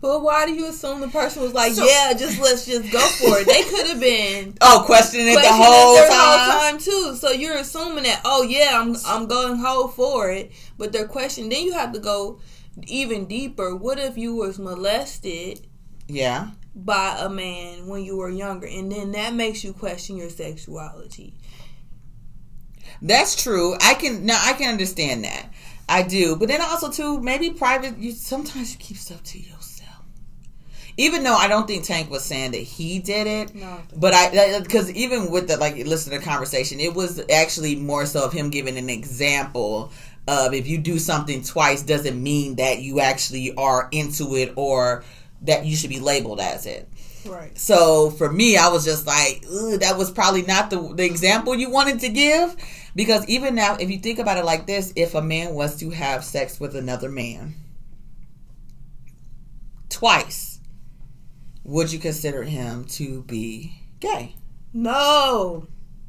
[0.00, 3.00] But why do you assume the person was like, so, yeah, just let's just go
[3.00, 3.46] for it?
[3.46, 6.08] They could have been oh questioning it the whole time.
[6.10, 7.16] whole time too.
[7.16, 11.50] So you're assuming that oh yeah, I'm I'm going whole for it, but they're questioning.
[11.50, 12.40] Then you have to go
[12.86, 15.66] even deeper, what if you was molested?
[16.06, 16.50] Yeah.
[16.74, 21.34] By a man when you were younger, and then that makes you question your sexuality.
[23.02, 23.76] That's true.
[23.80, 24.40] I can now.
[24.40, 25.52] I can understand that.
[25.88, 27.98] I do, but then also too, maybe private.
[27.98, 29.77] You sometimes you keep stuff to yourself.
[30.98, 34.60] Even though I don't think Tank was saying that he did it, no, but I
[34.60, 38.32] because even with the like listen to the conversation, it was actually more so of
[38.32, 39.92] him giving an example
[40.26, 45.04] of if you do something twice doesn't mean that you actually are into it or
[45.42, 46.88] that you should be labeled as it.
[47.24, 47.56] Right.
[47.56, 49.42] So for me, I was just like,
[49.80, 52.56] that was probably not the, the example you wanted to give.
[52.94, 55.90] Because even now, if you think about it like this, if a man was to
[55.90, 57.54] have sex with another man
[59.88, 60.47] twice,
[61.68, 64.34] would you consider him to be gay?
[64.72, 65.66] No.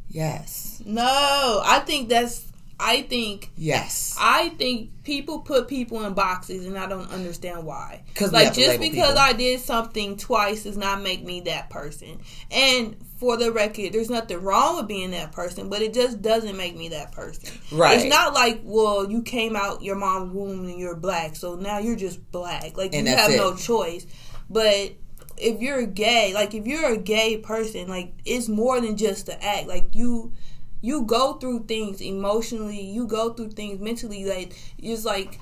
[0.07, 0.81] Yes.
[0.85, 1.61] No.
[1.63, 4.15] I think that's I think yes.
[4.17, 8.03] I think people put people in boxes, and I don't understand why.
[8.07, 9.19] Because like just because people.
[9.19, 12.21] I did something twice does not make me that person.
[12.49, 16.55] And for the record, there's nothing wrong with being that person, but it just doesn't
[16.55, 17.53] make me that person.
[17.69, 17.99] Right.
[17.99, 21.79] It's not like well, you came out your mom's womb and you're black, so now
[21.79, 22.77] you're just black.
[22.77, 23.35] Like and you have it.
[23.37, 24.07] no choice.
[24.49, 24.93] But
[25.39, 29.43] if you're gay, like if you're a gay person, like it's more than just the
[29.43, 29.67] act.
[29.67, 30.33] Like you
[30.81, 34.25] you go through things emotionally, you go through things mentally.
[34.25, 35.39] Like it's like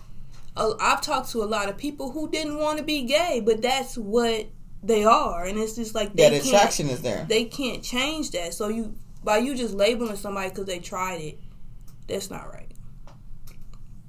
[0.55, 3.97] I've talked to a lot of people who didn't want to be gay, but that's
[3.97, 4.47] what
[4.83, 7.25] they are, and it's just like that attraction is there.
[7.27, 8.53] They can't change that.
[8.53, 11.39] So you by you just labeling somebody because they tried it,
[12.07, 12.71] that's not right.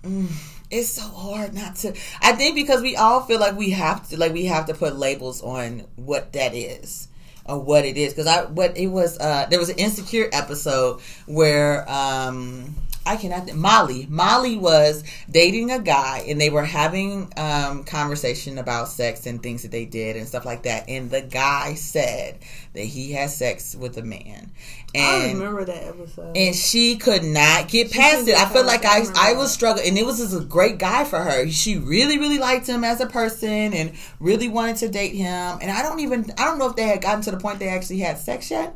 [0.03, 0.31] Mm,
[0.71, 1.95] it's so hard not to.
[2.21, 4.97] I think because we all feel like we have to, like we have to put
[4.97, 7.09] labels on what that is
[7.47, 11.01] or what it is because I what it was uh there was an insecure episode
[11.27, 12.75] where um
[13.09, 18.89] I cannot Molly Molly was dating a guy and they were having um conversation about
[18.89, 22.39] sex and things that they did and stuff like that and the guy said
[22.75, 24.53] that he had sex with a man
[24.95, 26.37] and I remember that episode.
[26.37, 28.35] And she could not get she past it.
[28.35, 31.05] I feel like I I, I was struggling and it was just a great guy
[31.05, 31.49] for her.
[31.49, 35.59] She really, really liked him as a person and really wanted to date him.
[35.61, 37.69] And I don't even I don't know if they had gotten to the point they
[37.69, 38.75] actually had sex yet.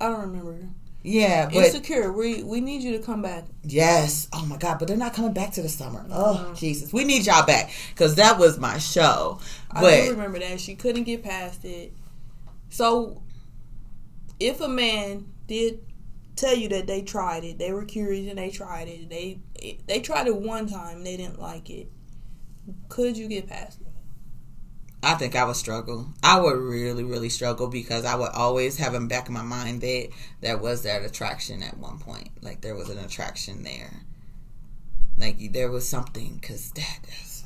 [0.00, 0.68] I don't remember.
[1.02, 2.12] Yeah, but insecure.
[2.12, 3.44] We we need you to come back.
[3.62, 4.28] Yes.
[4.32, 6.04] Oh my God, but they're not coming back to the summer.
[6.10, 6.52] Oh.
[6.54, 9.40] Jesus, we need y'all back because that was my show.
[9.72, 11.94] But, I do remember that she couldn't get past it.
[12.68, 13.22] So
[14.38, 15.80] if a man did
[16.36, 19.40] tell you that they tried it, they were curious and they tried it, they
[19.86, 21.90] they tried it one time, and they didn't like it.
[22.90, 23.79] Could you get past it?
[25.02, 26.08] I think I would struggle.
[26.22, 29.80] I would really, really struggle because I would always have in back of my mind
[29.80, 30.08] that
[30.40, 32.28] there was that attraction at one point.
[32.42, 34.02] Like there was an attraction there.
[35.16, 37.44] Like there was something because that is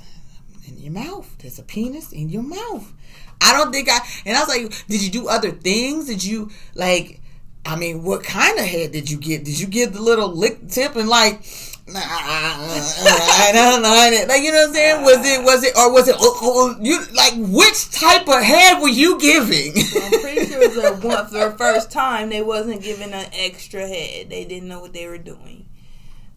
[0.67, 1.33] in your mouth.
[1.39, 2.93] There's a penis in your mouth.
[3.41, 4.01] I don't think I.
[4.27, 6.07] And I was like, did you do other things?
[6.07, 7.21] Did you like?
[7.67, 9.45] I mean, what kind of head did you get?
[9.45, 11.45] Did you get the little lick tip and like?
[11.87, 13.91] Nah, uh, uh, uh, I don't know.
[14.27, 15.03] Like you know what I'm saying?
[15.03, 18.43] Was it was it or was it oh, oh, oh you like which type of
[18.43, 19.75] head were you giving?
[20.03, 23.87] I'm pretty sure it was a for the first time they wasn't giving an extra
[23.87, 24.31] head.
[24.31, 25.69] They didn't know what they were doing.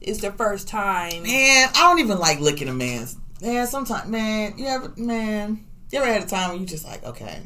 [0.01, 1.23] It's the first time.
[1.23, 3.17] Man, I don't even like licking a man's.
[3.41, 5.65] Man, sometimes, man, you ever, man.
[5.91, 7.41] You ever had a time when you just like, okay,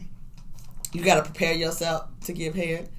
[0.91, 2.89] you got to prepare yourself to give head?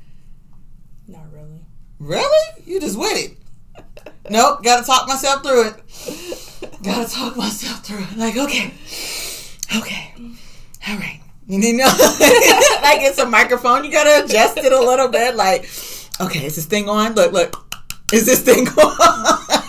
[1.08, 1.64] Not really.
[1.98, 2.62] Really?
[2.64, 3.36] You just with
[3.76, 4.11] it?
[4.30, 4.62] nope.
[4.62, 6.82] Got to talk myself through it.
[6.82, 8.16] got to talk myself through it.
[8.16, 8.72] Like, okay,
[9.76, 10.14] okay,
[10.88, 11.20] all right.
[11.48, 13.84] You need know, like it's a microphone.
[13.84, 15.34] You got to adjust it a little bit.
[15.34, 15.62] Like,
[16.20, 17.14] okay, is this thing on?
[17.14, 17.56] Look, look.
[18.12, 19.62] Is this thing on?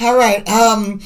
[0.00, 0.46] all right.
[0.48, 1.00] Um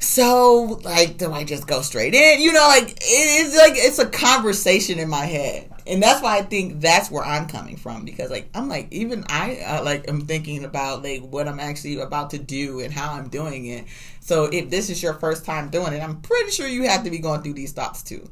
[0.00, 2.40] So, like, do I just go straight in?
[2.40, 6.42] You know, like it's like it's a conversation in my head, and that's why I
[6.42, 10.20] think that's where I'm coming from because, like, I'm like even I uh, like am
[10.20, 13.86] thinking about like what I'm actually about to do and how I'm doing it.
[14.20, 17.10] So, if this is your first time doing it, I'm pretty sure you have to
[17.10, 18.28] be going through these thoughts too.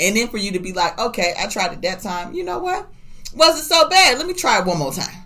[0.00, 2.32] And then for you to be like, okay, I tried it that time.
[2.32, 2.88] You know what?
[3.34, 4.18] Wasn't so bad.
[4.18, 5.24] Let me try it one more time.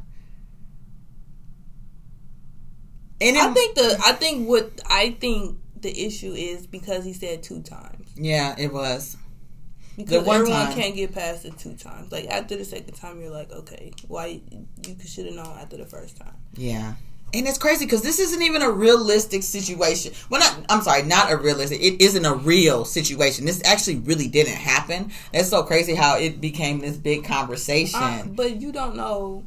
[3.21, 7.45] And I think the I think what I think the issue is because he said
[7.45, 8.11] two times.
[8.17, 9.17] Yeah, it was.
[9.99, 10.73] Because everyone time.
[10.75, 12.13] can't get past it two times.
[12.13, 14.41] Like after the second time, you're like, okay, why
[14.87, 16.37] you should have known after the first time.
[16.55, 16.95] Yeah.
[17.35, 20.13] And it's crazy because this isn't even a realistic situation.
[20.31, 21.81] Well, not, I'm sorry, not a realistic.
[21.83, 23.45] It isn't a real situation.
[23.45, 25.11] This actually really didn't happen.
[25.35, 28.01] It's so crazy how it became this big conversation.
[28.01, 29.45] Uh, but you don't know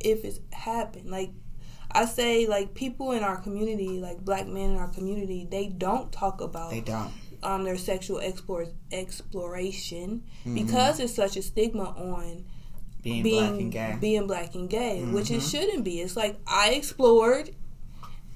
[0.00, 1.08] if it's happened.
[1.08, 1.30] Like
[1.92, 6.12] I say, like people in our community, like black men in our community, they don't
[6.12, 6.72] talk about.
[6.72, 7.12] They don't.
[7.46, 10.54] Um, their sexual explore, exploration mm-hmm.
[10.54, 12.44] because it's such a stigma on
[13.02, 15.12] being, being black and gay, being black and gay, mm-hmm.
[15.12, 16.00] which it shouldn't be.
[16.00, 17.54] It's like I explored,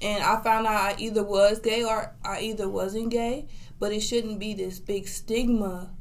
[0.01, 3.99] and I found out I either was gay or I either wasn't gay, but it
[3.99, 5.91] shouldn't be this big stigma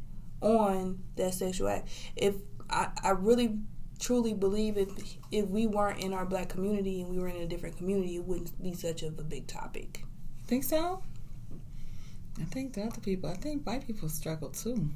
[0.40, 1.88] on that sexual act.
[2.14, 2.36] If
[2.70, 3.58] I, I really
[3.98, 4.88] truly believe if
[5.32, 8.24] if we weren't in our black community and we were in a different community, it
[8.24, 10.04] wouldn't be such of a big topic.
[10.46, 11.02] Think so?
[12.40, 14.88] I think the other people, I think white people struggle too.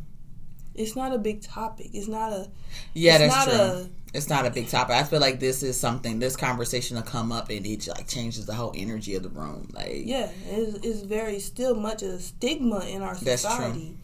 [0.74, 1.90] It's not a big topic.
[1.92, 2.50] It's not a.
[2.94, 3.54] Yeah, that's true.
[3.54, 4.96] A, it's not a big topic.
[4.96, 6.18] I feel like this is something.
[6.18, 9.68] This conversation will come up and it like changes the whole energy of the room.
[9.72, 13.96] Like yeah, it's, it's very still much of a stigma in our society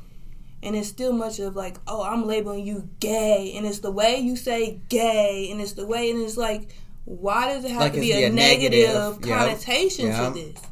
[0.63, 4.19] and it's still much of like, oh, I'm labeling you gay, and it's the way
[4.19, 6.69] you say gay, and it's the way, and it's like,
[7.05, 10.19] why does it have like to be a, a, negative, negative connotation yep.
[10.19, 10.33] Yep.
[10.35, 10.63] to this?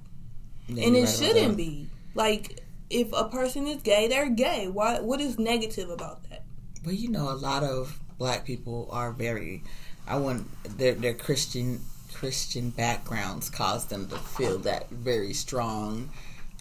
[0.69, 1.88] Yeah, and it right shouldn't be.
[2.15, 4.69] Like, if a person is gay, they're gay.
[4.69, 5.01] Why?
[5.01, 6.45] What is negative about that?
[6.85, 9.63] Well, you know, a lot of black people are very.
[10.07, 10.47] I want
[10.79, 11.81] their their Christian
[12.13, 16.11] Christian backgrounds cause them to feel that very strong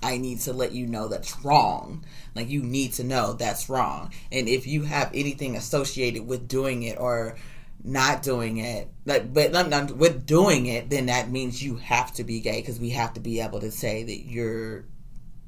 [0.01, 2.03] I need to let you know that's wrong.
[2.35, 4.13] Like you need to know that's wrong.
[4.31, 7.35] And if you have anything associated with doing it or
[7.83, 12.23] not doing it, like but not, with doing it, then that means you have to
[12.23, 14.85] be gay because we have to be able to say that you're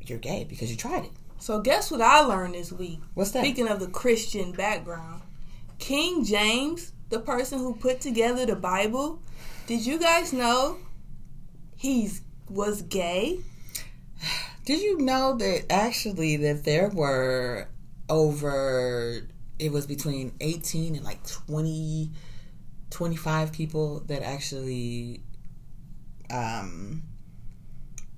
[0.09, 1.11] you're gay because you tried it.
[1.39, 2.99] So guess what I learned this week?
[3.13, 3.43] What's that?
[3.43, 5.21] Speaking of the Christian background,
[5.77, 9.21] King James, the person who put together the Bible,
[9.65, 10.77] did you guys know
[11.75, 12.09] he
[12.49, 13.39] was gay?
[14.65, 17.69] Did you know that actually that there were
[18.09, 19.21] over
[19.57, 22.11] it was between 18 and like 20
[22.89, 25.21] 25 people that actually
[26.31, 27.03] um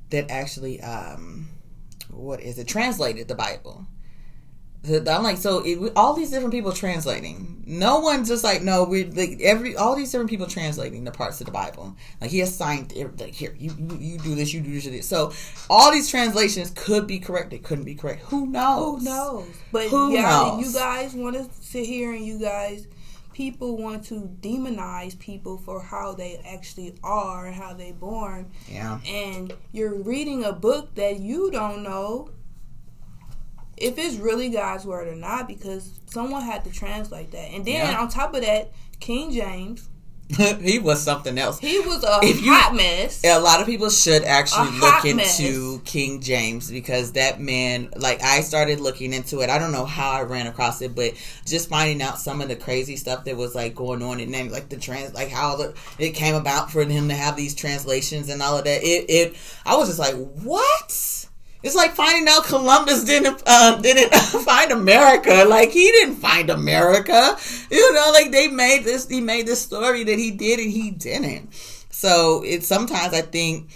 [0.09, 1.49] that actually um
[2.11, 3.87] what is it translated the Bible
[4.83, 7.63] I'm like, so it, all these different people translating.
[7.67, 11.39] No one's just like, no, we like every all these different people translating the parts
[11.39, 11.95] of the Bible.
[12.19, 15.07] Like he assigned, like here, you, you you do this, you do this.
[15.07, 15.33] So
[15.69, 17.51] all these translations could be correct.
[17.51, 18.23] They couldn't be correct.
[18.23, 18.99] Who knows?
[18.99, 19.49] Who knows?
[19.71, 20.65] But Who yeah, knows?
[20.65, 22.87] you guys want to sit here and you guys,
[23.33, 28.51] people want to demonize people for how they actually are and how they born.
[28.67, 28.99] Yeah.
[29.07, 32.29] And you're reading a book that you don't know
[33.77, 37.51] if it's really God's word or not because someone had to translate that.
[37.51, 37.99] And then yeah.
[37.99, 39.87] on top of that, King James.
[40.61, 41.59] he was something else.
[41.59, 43.23] He was a if hot mess.
[43.23, 45.81] A lot of people should actually look into mess.
[45.85, 49.49] King James because that man, like, I started looking into it.
[49.49, 51.13] I don't know how I ran across it, but
[51.45, 54.49] just finding out some of the crazy stuff that was like going on and then
[54.49, 58.29] like the trans, like how the, it came about for him to have these translations
[58.29, 58.83] and all of that.
[58.83, 61.27] It, it, I was just like, what?
[61.63, 64.13] It's like finding out Columbus didn't uh, didn't
[64.45, 65.45] find America.
[65.47, 67.37] Like he didn't find America.
[67.69, 69.07] You know, like they made this.
[69.07, 71.53] He made this story that he did and he didn't.
[71.89, 73.69] So it's sometimes I think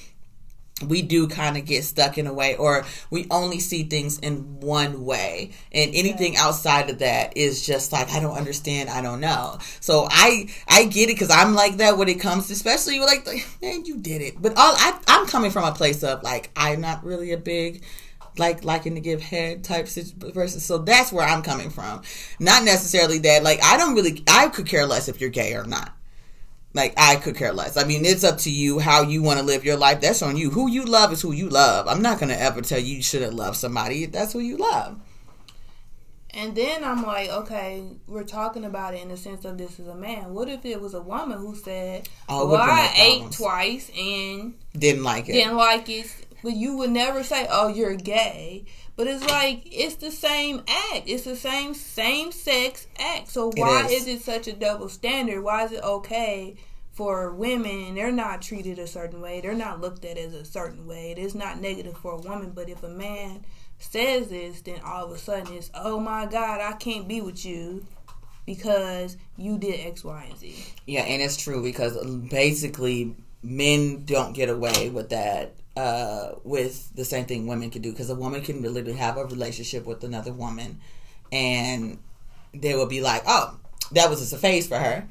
[0.83, 4.59] we do kind of get stuck in a way or we only see things in
[4.59, 6.43] one way and anything yeah.
[6.43, 10.83] outside of that is just like i don't understand i don't know so i i
[10.83, 13.25] get it because i'm like that when it comes to especially like
[13.61, 16.81] man you did it but all I, i'm coming from a place of like i'm
[16.81, 17.81] not really a big
[18.37, 20.59] like liking to give head type person.
[20.59, 22.01] So that's where I'm coming from.
[22.37, 25.63] Not necessarily that like I don't really I could care less if you're gay or
[25.63, 25.95] not.
[26.75, 27.77] Like I could care less.
[27.77, 30.01] I mean, it's up to you how you want to live your life.
[30.01, 30.49] That's on you.
[30.49, 31.87] Who you love is who you love.
[31.87, 34.03] I'm not gonna ever tell you you shouldn't love somebody.
[34.03, 34.99] If that's who you love.
[36.31, 39.87] And then I'm like, okay, we're talking about it in the sense of this is
[39.87, 40.33] a man.
[40.33, 45.03] What if it was a woman who said, oh, "Well, I ate twice and didn't
[45.03, 45.33] like it.
[45.33, 46.13] Didn't like it.
[46.43, 48.65] but you would never say, "Oh, you're gay."
[48.97, 51.03] But it's like it's the same act.
[51.07, 53.29] It's the same same sex act.
[53.29, 54.01] So why is.
[54.01, 55.41] is it such a double standard?
[55.41, 56.57] Why is it okay
[56.95, 57.95] for women?
[57.95, 59.41] They're not treated a certain way.
[59.41, 61.11] They're not looked at as a certain way.
[61.11, 62.51] It is not negative for a woman.
[62.55, 63.45] But if a man
[63.77, 67.45] says this, then all of a sudden it's, oh my God, I can't be with
[67.45, 67.85] you
[68.45, 70.55] because you did X, Y, and Z.
[70.87, 71.97] Yeah, and it's true because
[72.29, 77.91] basically men don't get away with that uh, with the same thing women can do
[77.91, 80.79] because a woman can literally have a relationship with another woman
[81.31, 81.99] and
[82.53, 83.57] they will be like, oh,
[83.91, 85.07] that was just a phase for her.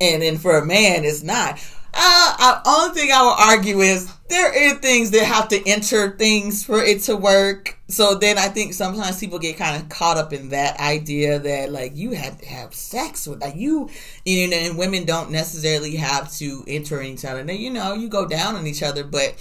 [0.00, 1.58] And then for a man, it's not.
[1.98, 6.14] Uh, the only thing I will argue is there are things that have to enter
[6.16, 7.78] things for it to work.
[7.88, 11.72] So then I think sometimes people get kind of caught up in that idea that
[11.72, 13.88] like you have to have sex with like you,
[14.26, 17.40] you know, and women don't necessarily have to enter each other.
[17.40, 19.34] And you know, you go down on each other, but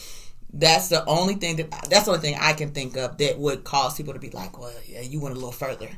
[0.53, 3.65] that's the only thing that that's the only thing I can think of that would
[3.65, 5.89] cause people to be like, well, yeah, you went a little further.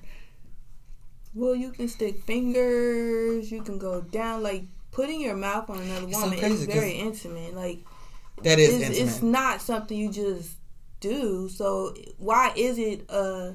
[1.38, 3.52] Well, you can stick fingers.
[3.52, 4.42] You can go down.
[4.42, 7.54] Like putting your mouth on another it's woman so is very intimate.
[7.54, 7.80] Like
[8.42, 10.56] that is it's, it's, not something you just
[11.00, 11.48] do.
[11.48, 13.54] So why is it a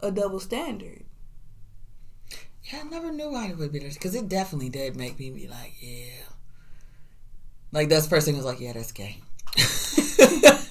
[0.00, 1.04] a double standard?
[2.64, 5.46] Yeah, I never knew why it would be because it definitely did make me be
[5.48, 6.24] like, yeah.
[7.70, 9.20] Like this person was like, yeah, that's gay.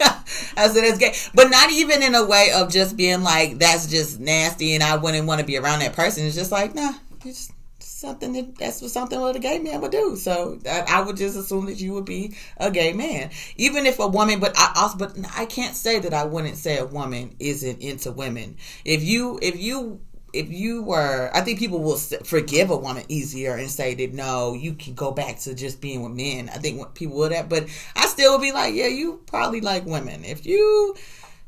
[0.57, 3.87] I said it's gay, but not even in a way of just being like that's
[3.87, 6.25] just nasty, and I wouldn't want to be around that person.
[6.25, 6.93] It's just like nah,
[7.25, 10.15] it's something that that's what something what a gay man would do.
[10.15, 13.99] So I, I, would just assume that you would be a gay man, even if
[13.99, 14.39] a woman.
[14.39, 18.11] But I also, but I can't say that I wouldn't say a woman isn't into
[18.11, 18.57] women.
[18.83, 20.01] If you if you
[20.35, 24.53] if you were, I think people will forgive a woman easier and say that no,
[24.53, 26.49] you can go back to just being with men.
[26.49, 27.65] I think people would have, but
[27.95, 30.25] I still would be like, yeah, you probably like women.
[30.25, 30.95] If you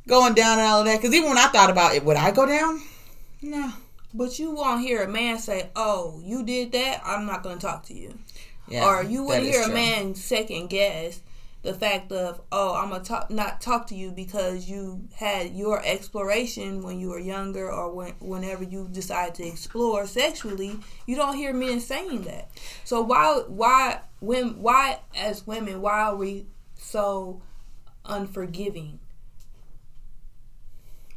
[0.07, 2.31] going down and all of that, because even when I thought about it, would I
[2.31, 2.81] go down?
[3.41, 3.73] No.
[4.13, 7.01] But you won't hear a man say, "Oh, you did that.
[7.05, 8.17] I'm not going to talk to you."
[8.67, 11.19] Yeah, or you wouldn't hear a man second guess
[11.68, 15.86] the fact of oh i'm gonna talk not talk to you because you had your
[15.86, 21.36] exploration when you were younger or when, whenever you decide to explore sexually you don't
[21.36, 22.49] hear men saying that.
[22.84, 27.41] So why why when why as women why are we so
[28.05, 28.99] unforgiving?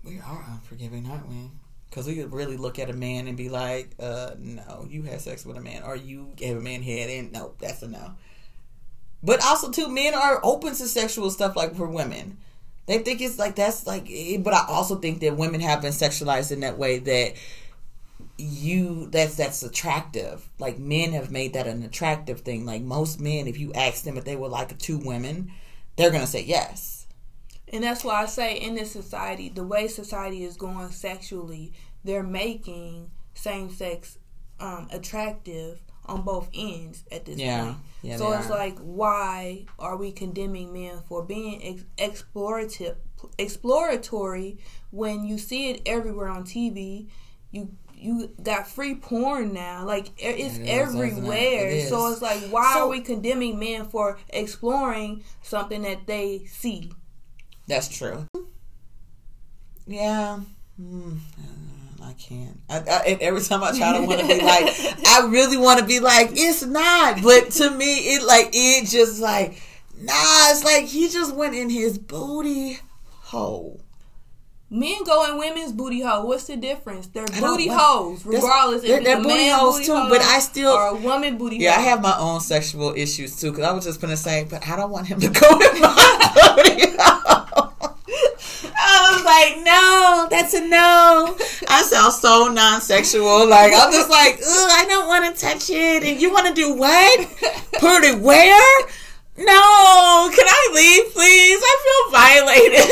[0.05, 1.51] We are unforgiving aren't we?
[1.89, 5.21] Because we could really look at a man and be like, uh, no, you had
[5.21, 8.13] sex with a man, or you gave a man head, and no, that's a no.
[9.23, 12.39] But also, too, men are open to sexual stuff like for women.
[12.87, 15.93] They think it's like that's like, eh, but I also think that women have been
[15.93, 17.35] sexualized in that way that
[18.39, 20.49] you that's that's attractive.
[20.59, 22.65] Like men have made that an attractive thing.
[22.65, 25.53] Like most men, if you ask them if they would like two women,
[25.97, 27.07] they're gonna say yes.
[27.73, 32.25] And that's why I say in this society, the way society is going sexually, they're
[32.25, 34.19] making same sex
[34.59, 37.65] um, attractive on both ends at this yeah.
[37.65, 37.77] point.
[38.03, 38.57] Yeah, so it's are.
[38.57, 41.63] like, why are we condemning men for being
[41.99, 42.97] ex- explorative,
[43.39, 44.59] exploratory
[44.91, 47.09] when you see it everywhere on TV?
[47.51, 51.69] You you got free porn now, like it's it everywhere.
[51.69, 56.45] It so it's like, why so, are we condemning men for exploring something that they
[56.47, 56.91] see?
[57.67, 58.27] That's true.
[59.87, 60.41] Yeah.
[60.81, 61.19] Mm,
[62.11, 62.61] I can't.
[62.69, 64.67] I, I, and every time I try to want to be like,
[65.07, 67.23] I really want to be like, it's not.
[67.23, 69.63] But to me, it like it just like,
[70.01, 70.51] nah.
[70.51, 73.81] It's like he just went in his booty hole.
[74.73, 76.27] Men go in women's booty hole.
[76.27, 77.07] What's the difference?
[77.09, 78.83] They're booty holes, regardless.
[78.83, 81.57] They're, they're booty holes booty too, hole but I still or a woman booty.
[81.59, 81.81] Yeah, hole.
[81.81, 83.51] I have my own sexual issues too.
[83.53, 86.55] Because I was just gonna say, but I don't want him to go in my
[86.57, 87.20] booty hole.
[89.31, 91.37] Like, no, that's a no.
[91.69, 93.47] I sound so non-sexual.
[93.49, 96.03] Like I'm just like, I don't want to touch it.
[96.03, 97.21] And you want to do what?
[97.79, 98.81] Put it where?
[99.39, 101.61] No, can I leave, please?
[101.63, 102.91] I feel violated.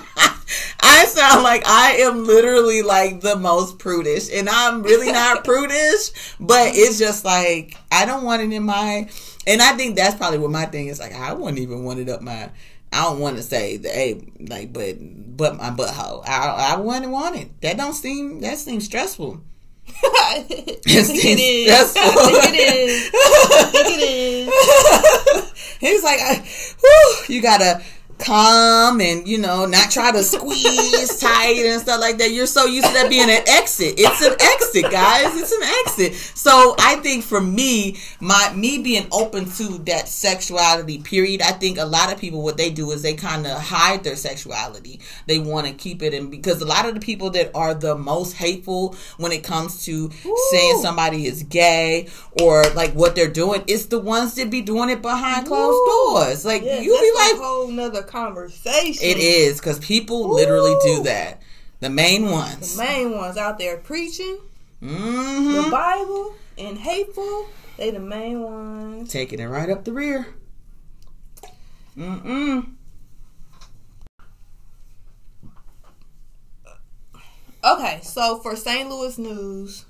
[0.80, 6.12] I sound like I am literally like the most prudish, and I'm really not prudish,
[6.38, 9.08] but it's just like I don't want it in my.
[9.44, 11.00] And I think that's probably what my thing is.
[11.00, 12.50] Like I wouldn't even want it up my
[12.92, 14.96] I don't want to say that, hey, like, but
[15.36, 16.26] but my butthole.
[16.26, 17.60] I I wouldn't want it.
[17.60, 19.40] That don't seem that seems stressful.
[19.86, 21.90] it is.
[21.90, 22.02] stressful.
[22.02, 23.10] it is.
[23.74, 25.76] it is.
[25.80, 26.20] He's like,
[26.80, 27.82] whew, you gotta
[28.20, 32.30] come and you know not try to squeeze tight and stuff like that.
[32.30, 33.94] You're so used to that being an exit.
[33.98, 35.36] It's an exit guys.
[35.36, 36.14] It's an exit.
[36.14, 41.78] So i think for me my me being open to that sexuality period i think
[41.78, 45.00] a lot of people what they do is they kind of hide their sexuality.
[45.26, 47.96] They want to keep it in because a lot of the people that are the
[47.96, 50.48] most hateful when it comes to Ooh.
[50.50, 52.08] saying somebody is gay
[52.40, 56.14] or like what they're doing it's the ones that be doing it behind closed Ooh.
[56.14, 56.44] doors.
[56.44, 59.02] Like yeah, you be like whole nother conversation.
[59.02, 60.34] It is because people Ooh.
[60.34, 61.40] literally do that.
[61.80, 62.76] The main ones.
[62.76, 64.38] The main ones out there preaching
[64.82, 65.52] mm-hmm.
[65.52, 67.48] the Bible and hateful.
[67.76, 69.10] They the main ones.
[69.10, 70.26] Taking it right up the rear.
[71.96, 72.74] Mm-mm.
[77.62, 78.88] Okay, so for St.
[78.88, 79.84] Louis news,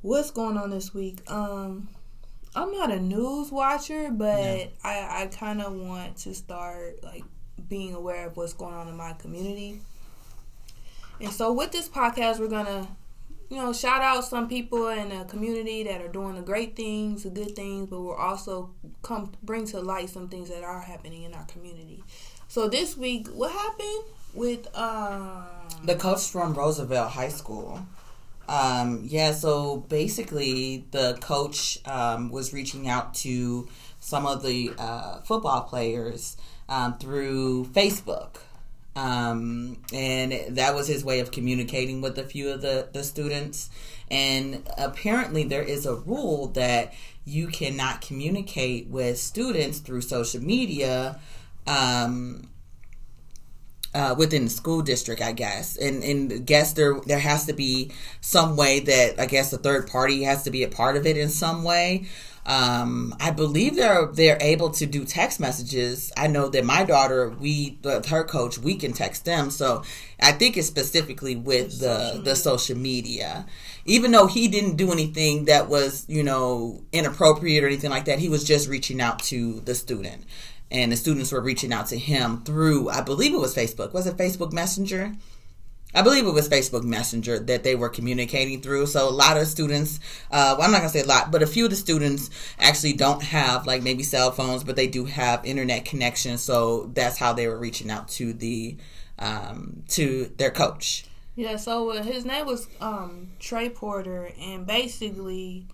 [0.00, 1.18] what's going on this week?
[1.30, 1.88] Um,
[2.58, 4.66] I'm not a news watcher, but yeah.
[4.82, 7.22] I, I kind of want to start like
[7.68, 9.80] being aware of what's going on in my community.
[11.20, 12.88] And so with this podcast, we're gonna,
[13.48, 17.22] you know, shout out some people in the community that are doing the great things,
[17.22, 18.70] the good things, but we'll also
[19.02, 22.02] come bring to light some things that are happening in our community.
[22.48, 24.04] So this week, what happened
[24.34, 25.44] with um,
[25.84, 27.86] the coach from Roosevelt High School?
[28.48, 33.68] Um, yeah, so basically, the coach um, was reaching out to
[34.00, 36.36] some of the uh, football players
[36.68, 38.36] um, through Facebook.
[38.96, 43.70] Um, and that was his way of communicating with a few of the, the students.
[44.10, 46.94] And apparently, there is a rule that
[47.24, 51.20] you cannot communicate with students through social media
[51.66, 52.48] um,
[53.98, 57.90] uh, within the school district, I guess, and and guess there there has to be
[58.20, 61.16] some way that I guess the third party has to be a part of it
[61.16, 62.06] in some way.
[62.46, 66.12] Um, I believe they're they're able to do text messages.
[66.16, 69.50] I know that my daughter, we with her coach, we can text them.
[69.50, 69.82] So
[70.22, 73.46] I think it's specifically with the the social media.
[73.84, 78.20] Even though he didn't do anything that was you know inappropriate or anything like that,
[78.20, 80.24] he was just reaching out to the student
[80.70, 84.06] and the students were reaching out to him through i believe it was facebook was
[84.06, 85.12] it facebook messenger
[85.94, 88.86] I believe it was Facebook Messenger that they were communicating through.
[88.86, 90.00] So a lot of students,
[90.30, 92.92] uh, well, I'm not gonna say a lot, but a few of the students actually
[92.92, 96.36] don't have like maybe cell phones, but they do have internet connection.
[96.36, 98.76] So that's how they were reaching out to the
[99.18, 101.06] um, to their coach.
[101.36, 101.56] Yeah.
[101.56, 105.68] So uh, his name was um, Trey Porter, and basically,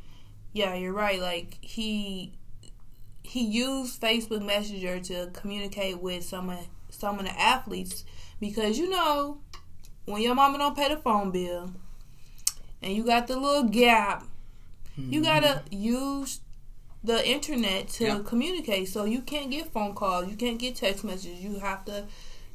[0.52, 1.20] yeah, you're right.
[1.20, 2.32] Like he
[3.24, 8.04] he used Facebook Messenger to communicate with some of some of the athletes
[8.38, 9.38] because you know
[10.04, 11.72] when your mama don't pay the phone bill
[12.82, 14.22] and you got the little gap,
[14.96, 15.12] mm-hmm.
[15.12, 16.40] you gotta use
[17.02, 18.24] the internet to yep.
[18.24, 18.88] communicate.
[18.88, 21.40] So you can't get phone calls, you can't get text messages.
[21.40, 22.04] You have to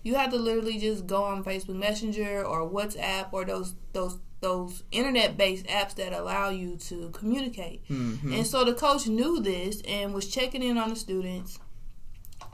[0.03, 4.83] you have to literally just go on Facebook Messenger or WhatsApp or those those those
[4.91, 7.87] internet based apps that allow you to communicate.
[7.89, 8.33] Mm-hmm.
[8.33, 11.59] And so the coach knew this and was checking in on the students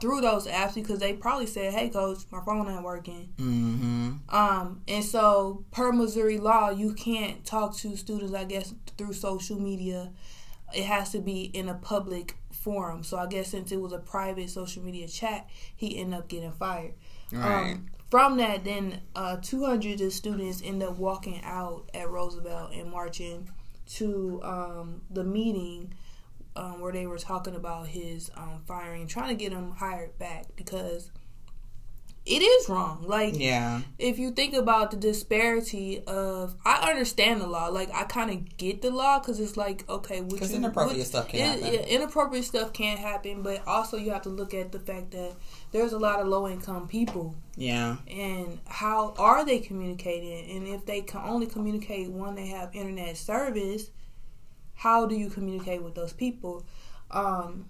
[0.00, 4.34] through those apps because they probably said, "Hey, coach, my phone ain't working." Mm-hmm.
[4.34, 9.58] Um, and so per Missouri law, you can't talk to students, I guess, through social
[9.58, 10.12] media.
[10.74, 13.04] It has to be in a public forum.
[13.04, 16.52] So I guess since it was a private social media chat, he ended up getting
[16.52, 16.94] fired.
[17.32, 17.72] Right.
[17.72, 22.90] Um, from that, then uh, 200 of students end up walking out at Roosevelt and
[22.90, 23.48] marching
[23.94, 25.94] to um, the meeting
[26.54, 30.46] um, where they were talking about his um, firing, trying to get him hired back
[30.56, 31.10] because
[32.26, 33.04] it is wrong.
[33.06, 37.68] Like, yeah, if you think about the disparity of, I understand the law.
[37.68, 41.60] Like, I kind of get the law because it's like, okay, because inappropriate stuff can
[41.60, 41.74] happen.
[41.84, 45.36] inappropriate stuff can't happen, but also you have to look at the fact that
[45.70, 47.36] there's a lot of low income people.
[47.56, 47.98] Yeah.
[48.10, 50.56] And how are they communicating?
[50.56, 53.90] And if they can only communicate when they have internet service,
[54.74, 56.66] how do you communicate with those people?
[57.12, 57.66] Um,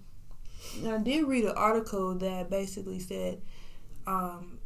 [0.83, 3.41] I did read an article that basically said
[4.07, 4.57] um,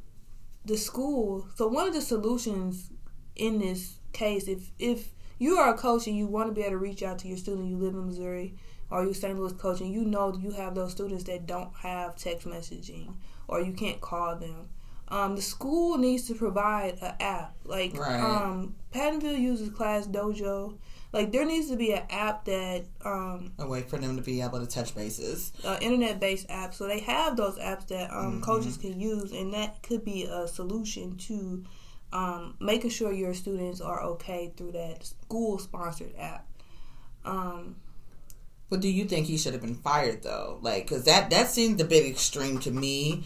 [0.63, 1.47] the school.
[1.55, 2.89] So one of the solutions
[3.35, 6.71] in this case, if if you are a coach and you want to be able
[6.71, 8.55] to reach out to your student, you live in Missouri,
[8.89, 9.37] or you're St.
[9.37, 13.15] Louis coach, and you know you have those students that don't have text messaging
[13.51, 14.69] or you can't call them.
[15.09, 17.53] Um, the school needs to provide an app.
[17.65, 18.19] Like right.
[18.19, 20.77] um, Pattonville uses Class Dojo.
[21.13, 24.41] Like there needs to be an app that um, a way for them to be
[24.41, 25.51] able to touch bases.
[25.63, 26.73] Uh, internet based app.
[26.73, 28.41] So they have those apps that um, mm-hmm.
[28.41, 31.65] coaches can use, and that could be a solution to
[32.13, 36.47] um, making sure your students are okay through that school sponsored app.
[37.25, 37.75] Um,
[38.69, 40.59] But do you think he should have been fired though?
[40.61, 43.25] Like, because that that seemed a bit extreme to me.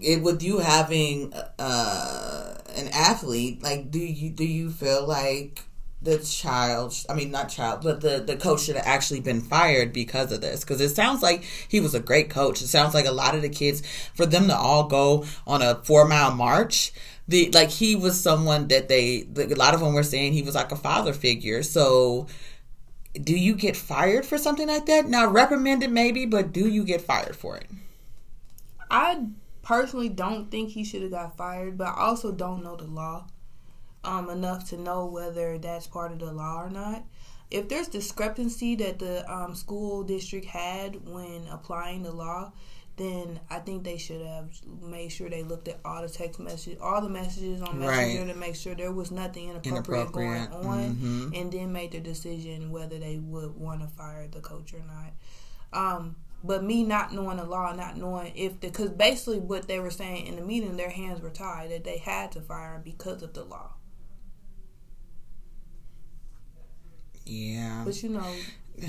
[0.00, 5.64] It with you having uh, an athlete, like, do you do you feel like
[6.06, 9.92] the child i mean not child but the the coach should have actually been fired
[9.92, 10.60] because of this.
[10.60, 12.62] Because it sounds like he was a great coach.
[12.62, 13.82] It sounds like a lot of the kids
[14.14, 16.92] for them to all go on a four mile march
[17.28, 20.54] the like he was someone that they a lot of them were saying he was
[20.54, 21.62] like a father figure.
[21.62, 22.26] So
[23.14, 25.06] do you get fired for something like that?
[25.06, 27.66] Now reprimanded maybe but do you get fired for it?
[28.90, 29.26] I
[29.62, 33.26] personally don't think he should have got fired but i also don't know the law
[34.06, 37.04] um, enough to know whether that's part of the law or not.
[37.50, 42.52] If there's discrepancy that the um, school district had when applying the law,
[42.96, 44.48] then I think they should have
[44.82, 48.32] made sure they looked at all the text messages, all the messages on Messenger right.
[48.32, 50.50] to make sure there was nothing inappropriate, inappropriate.
[50.50, 51.34] going on, mm-hmm.
[51.34, 55.12] and then made their decision whether they would want to fire the coach or not.
[55.72, 59.78] Um, but me not knowing the law, not knowing if the, because basically what they
[59.78, 62.82] were saying in the meeting, their hands were tied that they had to fire him
[62.82, 63.74] because of the law.
[67.26, 67.82] Yeah.
[67.84, 68.26] But you know.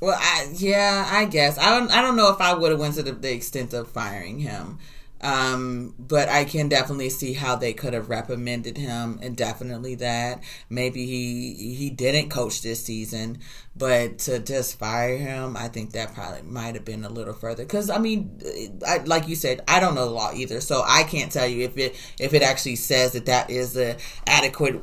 [0.00, 1.88] Well, I yeah, I guess I don't.
[1.92, 4.80] I don't know if I would have went to the, the extent of firing him.
[5.22, 10.42] Um, but I can definitely see how they could have reprimanded him, and definitely that
[10.68, 13.38] maybe he he didn't coach this season,
[13.76, 17.62] but to just fire him, I think that probably might have been a little further.
[17.62, 18.40] Because I mean,
[18.84, 21.62] I, like you said, I don't know the law either, so I can't tell you
[21.62, 24.82] if it if it actually says that that is a adequate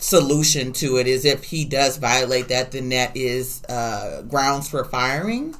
[0.00, 4.84] solution to it is if he does violate that, then that is uh, grounds for
[4.84, 5.54] firing.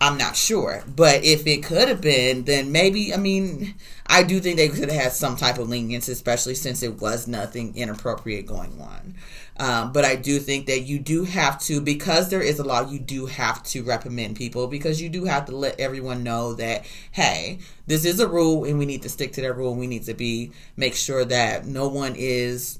[0.00, 3.12] I'm not sure, but if it could have been, then maybe.
[3.12, 3.74] I mean,
[4.06, 7.26] I do think they could have had some type of lenience, especially since it was
[7.26, 9.16] nothing inappropriate going on.
[9.58, 12.88] Um, but I do think that you do have to, because there is a law,
[12.88, 16.86] you do have to reprimand people because you do have to let everyone know that,
[17.10, 17.58] hey,
[17.88, 19.74] this is a rule and we need to stick to that rule.
[19.74, 22.78] We need to be make sure that no one is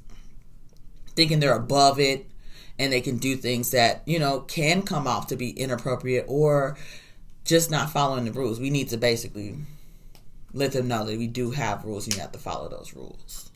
[1.19, 2.31] thinking they're above it
[2.79, 6.79] and they can do things that, you know, can come off to be inappropriate or
[7.45, 8.61] just not following the rules.
[8.61, 9.57] We need to basically
[10.53, 13.51] let them know that we do have rules and you have to follow those rules.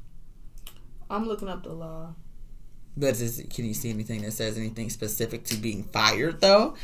[1.08, 2.16] I'm looking up the law.
[2.96, 6.74] But is, can you see anything that says anything specific to being fired though?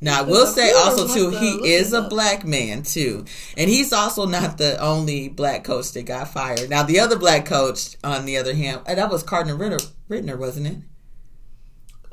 [0.00, 3.24] Now I will say also too, he is a black man too,
[3.56, 6.70] and he's also not the only black coach that got fired.
[6.70, 10.38] Now the other black coach, on the other hand, uh, that was Cardinal Ritter, Rittner,
[10.38, 10.76] wasn't it?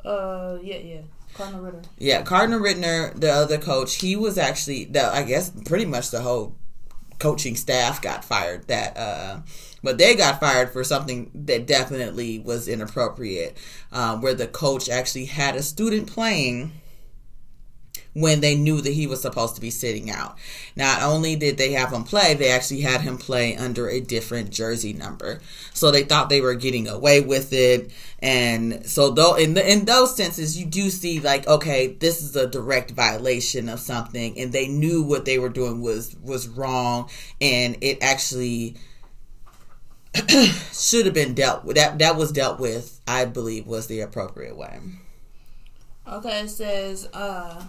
[0.04, 1.00] Uh, yeah, yeah.
[1.34, 1.82] Cardinal Ritter.
[1.98, 6.22] Yeah, Cardinal Rittner, the other coach, he was actually, the, I guess, pretty much the
[6.22, 6.56] whole
[7.18, 8.66] coaching staff got fired.
[8.66, 9.40] That, uh,
[9.82, 13.56] but they got fired for something that definitely was inappropriate,
[13.92, 16.72] uh, where the coach actually had a student playing
[18.16, 20.38] when they knew that he was supposed to be sitting out.
[20.74, 24.48] Not only did they have him play, they actually had him play under a different
[24.48, 25.40] jersey number.
[25.74, 27.90] So they thought they were getting away with it.
[28.20, 32.34] And so though in the, in those senses you do see like okay, this is
[32.34, 37.10] a direct violation of something and they knew what they were doing was was wrong
[37.42, 38.78] and it actually
[40.72, 44.56] should have been dealt with that that was dealt with I believe was the appropriate
[44.56, 44.80] way.
[46.08, 47.62] Okay, it says uh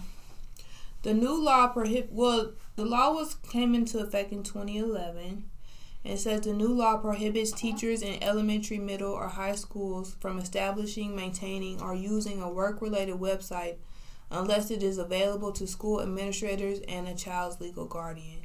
[1.07, 5.45] the new law prohibit well, the law was came into effect in 2011.
[6.03, 11.15] It says the new law prohibits teachers in elementary, middle, or high schools from establishing,
[11.15, 13.77] maintaining, or using a work-related website
[14.29, 18.41] unless it is available to school administrators and a child's legal guardian.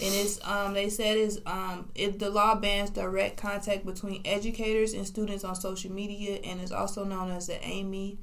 [0.00, 4.92] And it's um they said is um if the law bans direct contact between educators
[4.92, 8.20] and students on social media and is also known as the Amy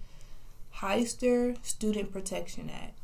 [0.80, 3.00] Hestir Student Protection Act.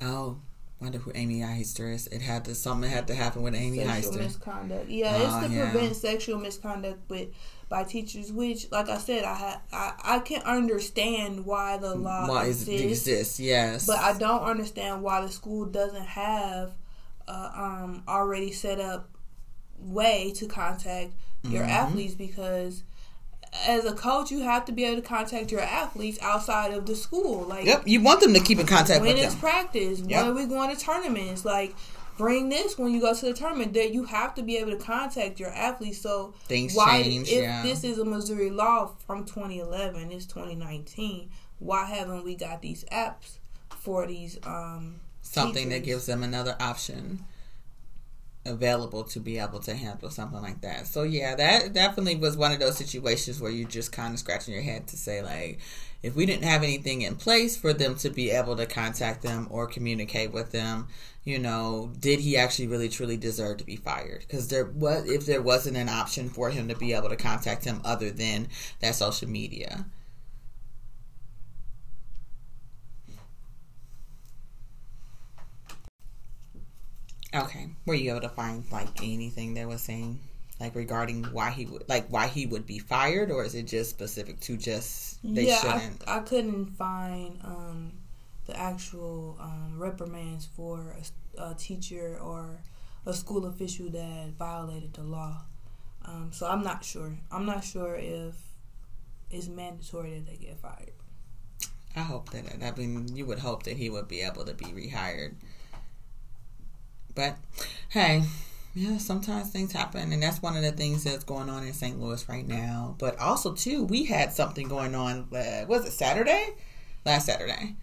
[0.00, 0.38] Oh,
[0.80, 2.06] wonder who Amy Hestir is.
[2.06, 4.22] It had to something had to happen with Amy sexual Hestir.
[4.22, 4.88] misconduct.
[4.88, 5.70] Yeah, oh, it's to yeah.
[5.70, 7.28] prevent sexual misconduct with
[7.68, 8.32] by teachers.
[8.32, 13.06] Which, like I said, I ha- I I can understand why the law why exists,
[13.06, 13.40] exists.
[13.40, 16.72] Yes, but I don't understand why the school doesn't have
[17.28, 19.08] a um already set up
[19.78, 21.12] way to contact
[21.42, 21.70] your mm-hmm.
[21.70, 22.82] athletes because
[23.66, 26.94] as a coach, you have to be able to contact your athletes outside of the
[26.94, 27.44] school.
[27.44, 29.14] Like, yep, you want them to keep in contact with you.
[29.14, 29.40] when with it's them.
[29.40, 30.00] practice.
[30.00, 30.08] Yep.
[30.10, 31.44] When are we going to tournaments?
[31.44, 31.74] Like,
[32.16, 33.74] bring this when you go to the tournament.
[33.74, 36.00] That you have to be able to contact your athletes.
[36.00, 37.28] So things why, change.
[37.28, 37.62] If yeah.
[37.62, 41.30] this is a Missouri law from 2011, it's 2019.
[41.58, 43.38] Why haven't we got these apps
[43.78, 44.38] for these?
[44.44, 45.70] um Something teachers?
[45.80, 47.24] that gives them another option.
[48.46, 50.86] Available to be able to handle something like that.
[50.86, 54.54] So yeah, that definitely was one of those situations where you just kind of scratching
[54.54, 55.60] your head to say like
[56.02, 59.46] if we didn't have anything in place for them to be able to contact them
[59.50, 60.88] or communicate with them,
[61.24, 64.20] you know, did he actually really truly deserve to be fired?
[64.20, 67.64] Because there was if there wasn't an option for him to be able to contact
[67.64, 68.48] him other than
[68.80, 69.84] that social media.
[77.34, 80.18] Okay, were you able to find like anything that was saying
[80.58, 83.90] like regarding why he would like why he would be fired, or is it just
[83.90, 86.02] specific to just they yeah, shouldn't?
[86.06, 87.92] I, I couldn't find um,
[88.46, 90.96] the actual um, reprimands for
[91.38, 92.60] a, a, teacher or
[93.06, 95.42] a school official that violated the law.
[96.04, 97.16] Um, so I'm not sure.
[97.30, 98.34] I'm not sure if
[99.30, 100.92] it's mandatory that they get fired.
[101.96, 104.66] I hope that I mean you would hope that he would be able to be
[104.66, 105.34] rehired
[107.14, 107.36] but
[107.88, 108.24] hey,
[108.74, 112.00] yeah, sometimes things happen, and that's one of the things that's going on in St.
[112.00, 112.94] Louis right now.
[112.98, 115.28] But also, too, we had something going on.
[115.34, 116.54] Uh, was it Saturday?
[117.04, 117.74] Last Saturday.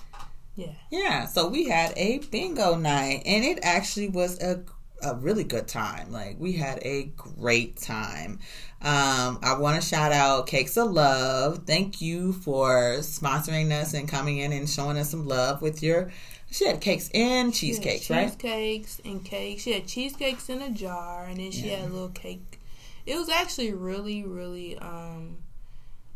[0.55, 0.73] Yeah.
[0.91, 1.25] Yeah.
[1.25, 4.63] So we had a bingo night, and it actually was a
[5.03, 6.11] a really good time.
[6.11, 8.39] Like we had a great time.
[8.81, 11.65] Um, I want to shout out Cakes of Love.
[11.65, 16.11] Thank you for sponsoring us and coming in and showing us some love with your
[16.57, 18.25] she had cakes and cheesecakes, right?
[18.25, 19.61] Cheesecakes and cakes.
[19.61, 21.77] She had cheesecakes in a jar, and then she yeah.
[21.77, 22.59] had a little cake.
[23.05, 25.37] It was actually really, really um,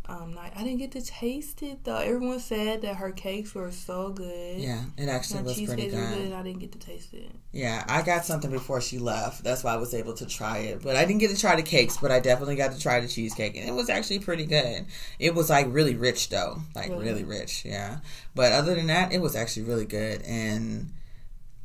[0.08, 0.52] um, nice.
[0.56, 1.98] I didn't get to taste it though.
[1.98, 4.60] Everyone said that her cakes were so good.
[4.60, 5.92] Yeah, it actually was pretty good.
[5.92, 6.34] good.
[6.34, 7.30] I didn't get to taste it.
[7.52, 9.44] Yeah, I got something before she left.
[9.44, 10.82] That's why I was able to try it.
[10.82, 13.08] But I didn't get to try the cakes, but I definitely got to try the
[13.08, 14.86] cheesecake, and it was actually pretty good.
[15.20, 17.64] It was like really rich though, like really, really rich.
[17.64, 18.00] Yeah,
[18.34, 20.92] but other than that, it was actually really good, and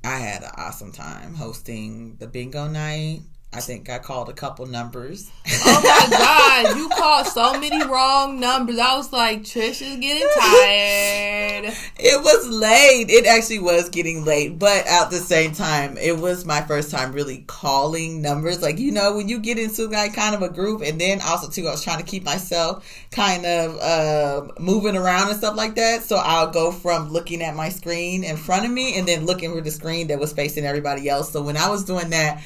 [0.05, 3.23] I had an awesome time hosting the bingo night.
[3.57, 5.31] I think I called a couple numbers.
[5.49, 6.17] Oh my
[6.67, 8.79] god, you called so many wrong numbers.
[8.79, 11.75] I was like, Trish is getting tired.
[11.99, 13.07] It was late.
[13.09, 17.13] It actually was getting late, but at the same time, it was my first time
[17.13, 18.61] really calling numbers.
[18.61, 21.49] Like you know, when you get into like kind of a group, and then also
[21.49, 25.77] too, I was trying to keep myself kind of uh, moving around and stuff like
[25.77, 26.03] that.
[26.03, 29.55] So I'll go from looking at my screen in front of me, and then looking
[29.55, 31.33] for the screen that was facing everybody else.
[31.33, 32.43] So when I was doing that.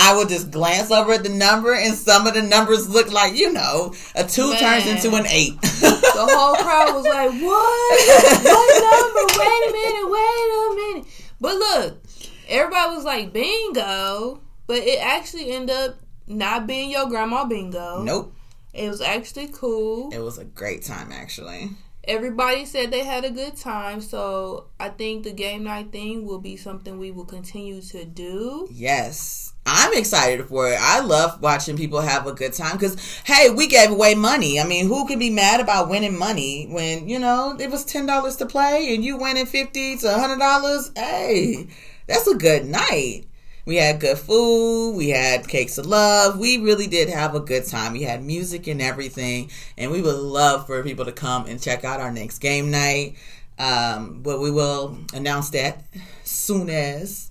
[0.00, 3.34] I would just glance over at the number, and some of the numbers look like,
[3.34, 4.58] you know, a two Man.
[4.58, 5.60] turns into an eight.
[5.60, 8.42] the whole crowd was like, what?
[8.44, 9.40] what number?
[9.40, 11.06] Wait a minute, wait a minute.
[11.40, 12.02] But look,
[12.48, 14.40] everybody was like, bingo.
[14.68, 15.96] But it actually ended up
[16.28, 18.02] not being your grandma bingo.
[18.02, 18.32] Nope.
[18.72, 20.10] It was actually cool.
[20.12, 21.70] It was a great time, actually.
[22.04, 26.38] Everybody said they had a good time, so I think the game night thing will
[26.38, 28.68] be something we will continue to do.
[28.70, 30.78] Yes I'm excited for it.
[30.80, 34.58] I love watching people have a good time because, hey, we gave away money.
[34.58, 38.38] I mean, who could be mad about winning money when, you know, it was $10
[38.38, 40.98] to play and you winning 50 to $100?
[40.98, 41.68] Hey,
[42.06, 43.26] that's a good night.
[43.66, 44.96] We had good food.
[44.96, 46.38] We had cakes of love.
[46.38, 47.92] We really did have a good time.
[47.92, 49.50] We had music and everything.
[49.76, 53.16] And we would love for people to come and check out our next game night.
[53.58, 55.82] Um, but we will announce that
[56.24, 57.27] soon as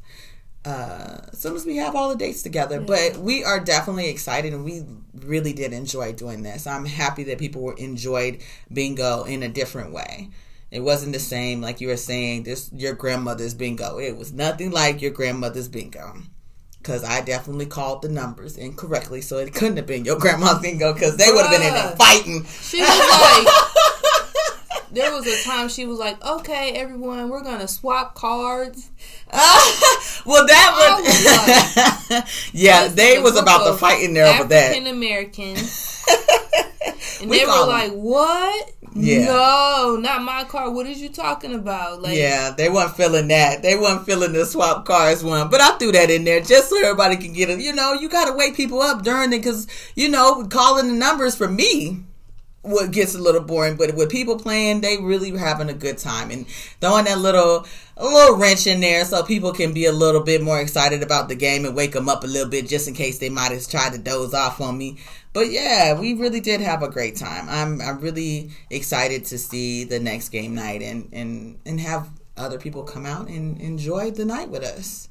[0.67, 2.79] uh, as soon as we have all the dates together.
[2.79, 2.85] Yeah.
[2.85, 6.67] But we are definitely excited, and we really did enjoy doing this.
[6.67, 10.29] I'm happy that people enjoyed bingo in a different way.
[10.69, 13.99] It wasn't the same, like you were saying, this your grandmother's bingo.
[13.99, 16.17] It was nothing like your grandmother's bingo.
[16.79, 20.93] Because I definitely called the numbers incorrectly, so it couldn't have been your grandma's bingo
[20.93, 22.45] because they would have been in there fighting.
[22.45, 23.47] She was like,
[24.91, 28.89] there was a time she was like, "Okay, everyone, we're gonna swap cards."
[30.27, 32.87] well, that was, yeah.
[32.87, 34.71] They was about to fight in there over that.
[34.71, 36.05] African Americans,
[37.21, 38.01] and we they were like, them.
[38.03, 38.71] "What?
[38.93, 39.25] Yeah.
[39.25, 40.69] No, not my car.
[40.71, 43.61] What is you talking about?" Like, yeah, they weren't feeling that.
[43.61, 45.49] They weren't feeling the swap cars one.
[45.49, 47.59] But I threw that in there just so everybody can get it.
[47.59, 50.93] You know, you got to wake people up during it because you know calling the
[50.93, 52.03] numbers for me
[52.67, 53.75] what gets a little boring.
[53.75, 56.47] But with people playing, they really having a good time and
[56.81, 57.65] throwing that little
[57.95, 61.29] a little wrench in there so people can be a little bit more excited about
[61.29, 63.67] the game and wake them up a little bit just in case they might have
[63.67, 64.97] tried to doze off on me.
[65.33, 67.47] But yeah, we really did have a great time.
[67.49, 72.59] I'm I'm really excited to see the next game night and and and have other
[72.59, 75.09] people come out and enjoy the night with us.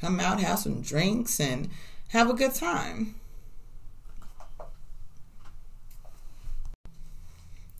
[0.00, 1.68] Come out, have some drinks, and
[2.08, 3.19] have a good time.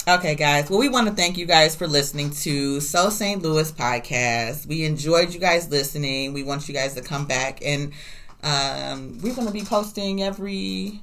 [0.08, 0.70] Okay, guys.
[0.70, 3.42] Well, we want to thank you guys for listening to So St.
[3.42, 4.66] Louis podcast.
[4.66, 6.32] We enjoyed you guys listening.
[6.32, 7.92] We want you guys to come back and
[8.42, 11.02] Um, we're going to be posting every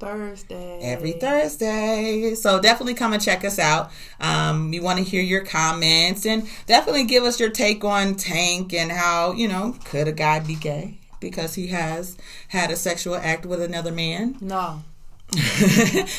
[0.00, 0.78] Thursday.
[0.80, 2.34] Every Thursday.
[2.34, 3.90] So definitely come and check us out.
[4.18, 8.72] Um, we want to hear your comments and definitely give us your take on Tank
[8.72, 12.16] and how, you know, could a guy be gay because he has
[12.48, 14.38] had a sexual act with another man?
[14.40, 14.82] No.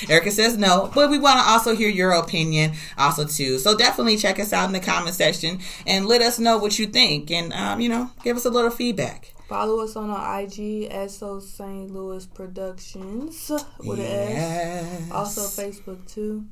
[0.09, 3.59] Erica says no, but we want to also hear your opinion also too.
[3.59, 6.87] So definitely check us out in the comment section and let us know what you
[6.87, 9.33] think and um, you know give us a little feedback.
[9.47, 11.91] Follow us on our IG, SO St.
[11.91, 14.83] Louis Productions with yes.
[14.83, 15.11] an S.
[15.11, 16.45] Also Facebook too.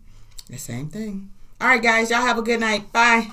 [0.50, 1.32] The same thing.
[1.60, 2.92] All right, guys, y'all have a good night.
[2.92, 3.32] Bye.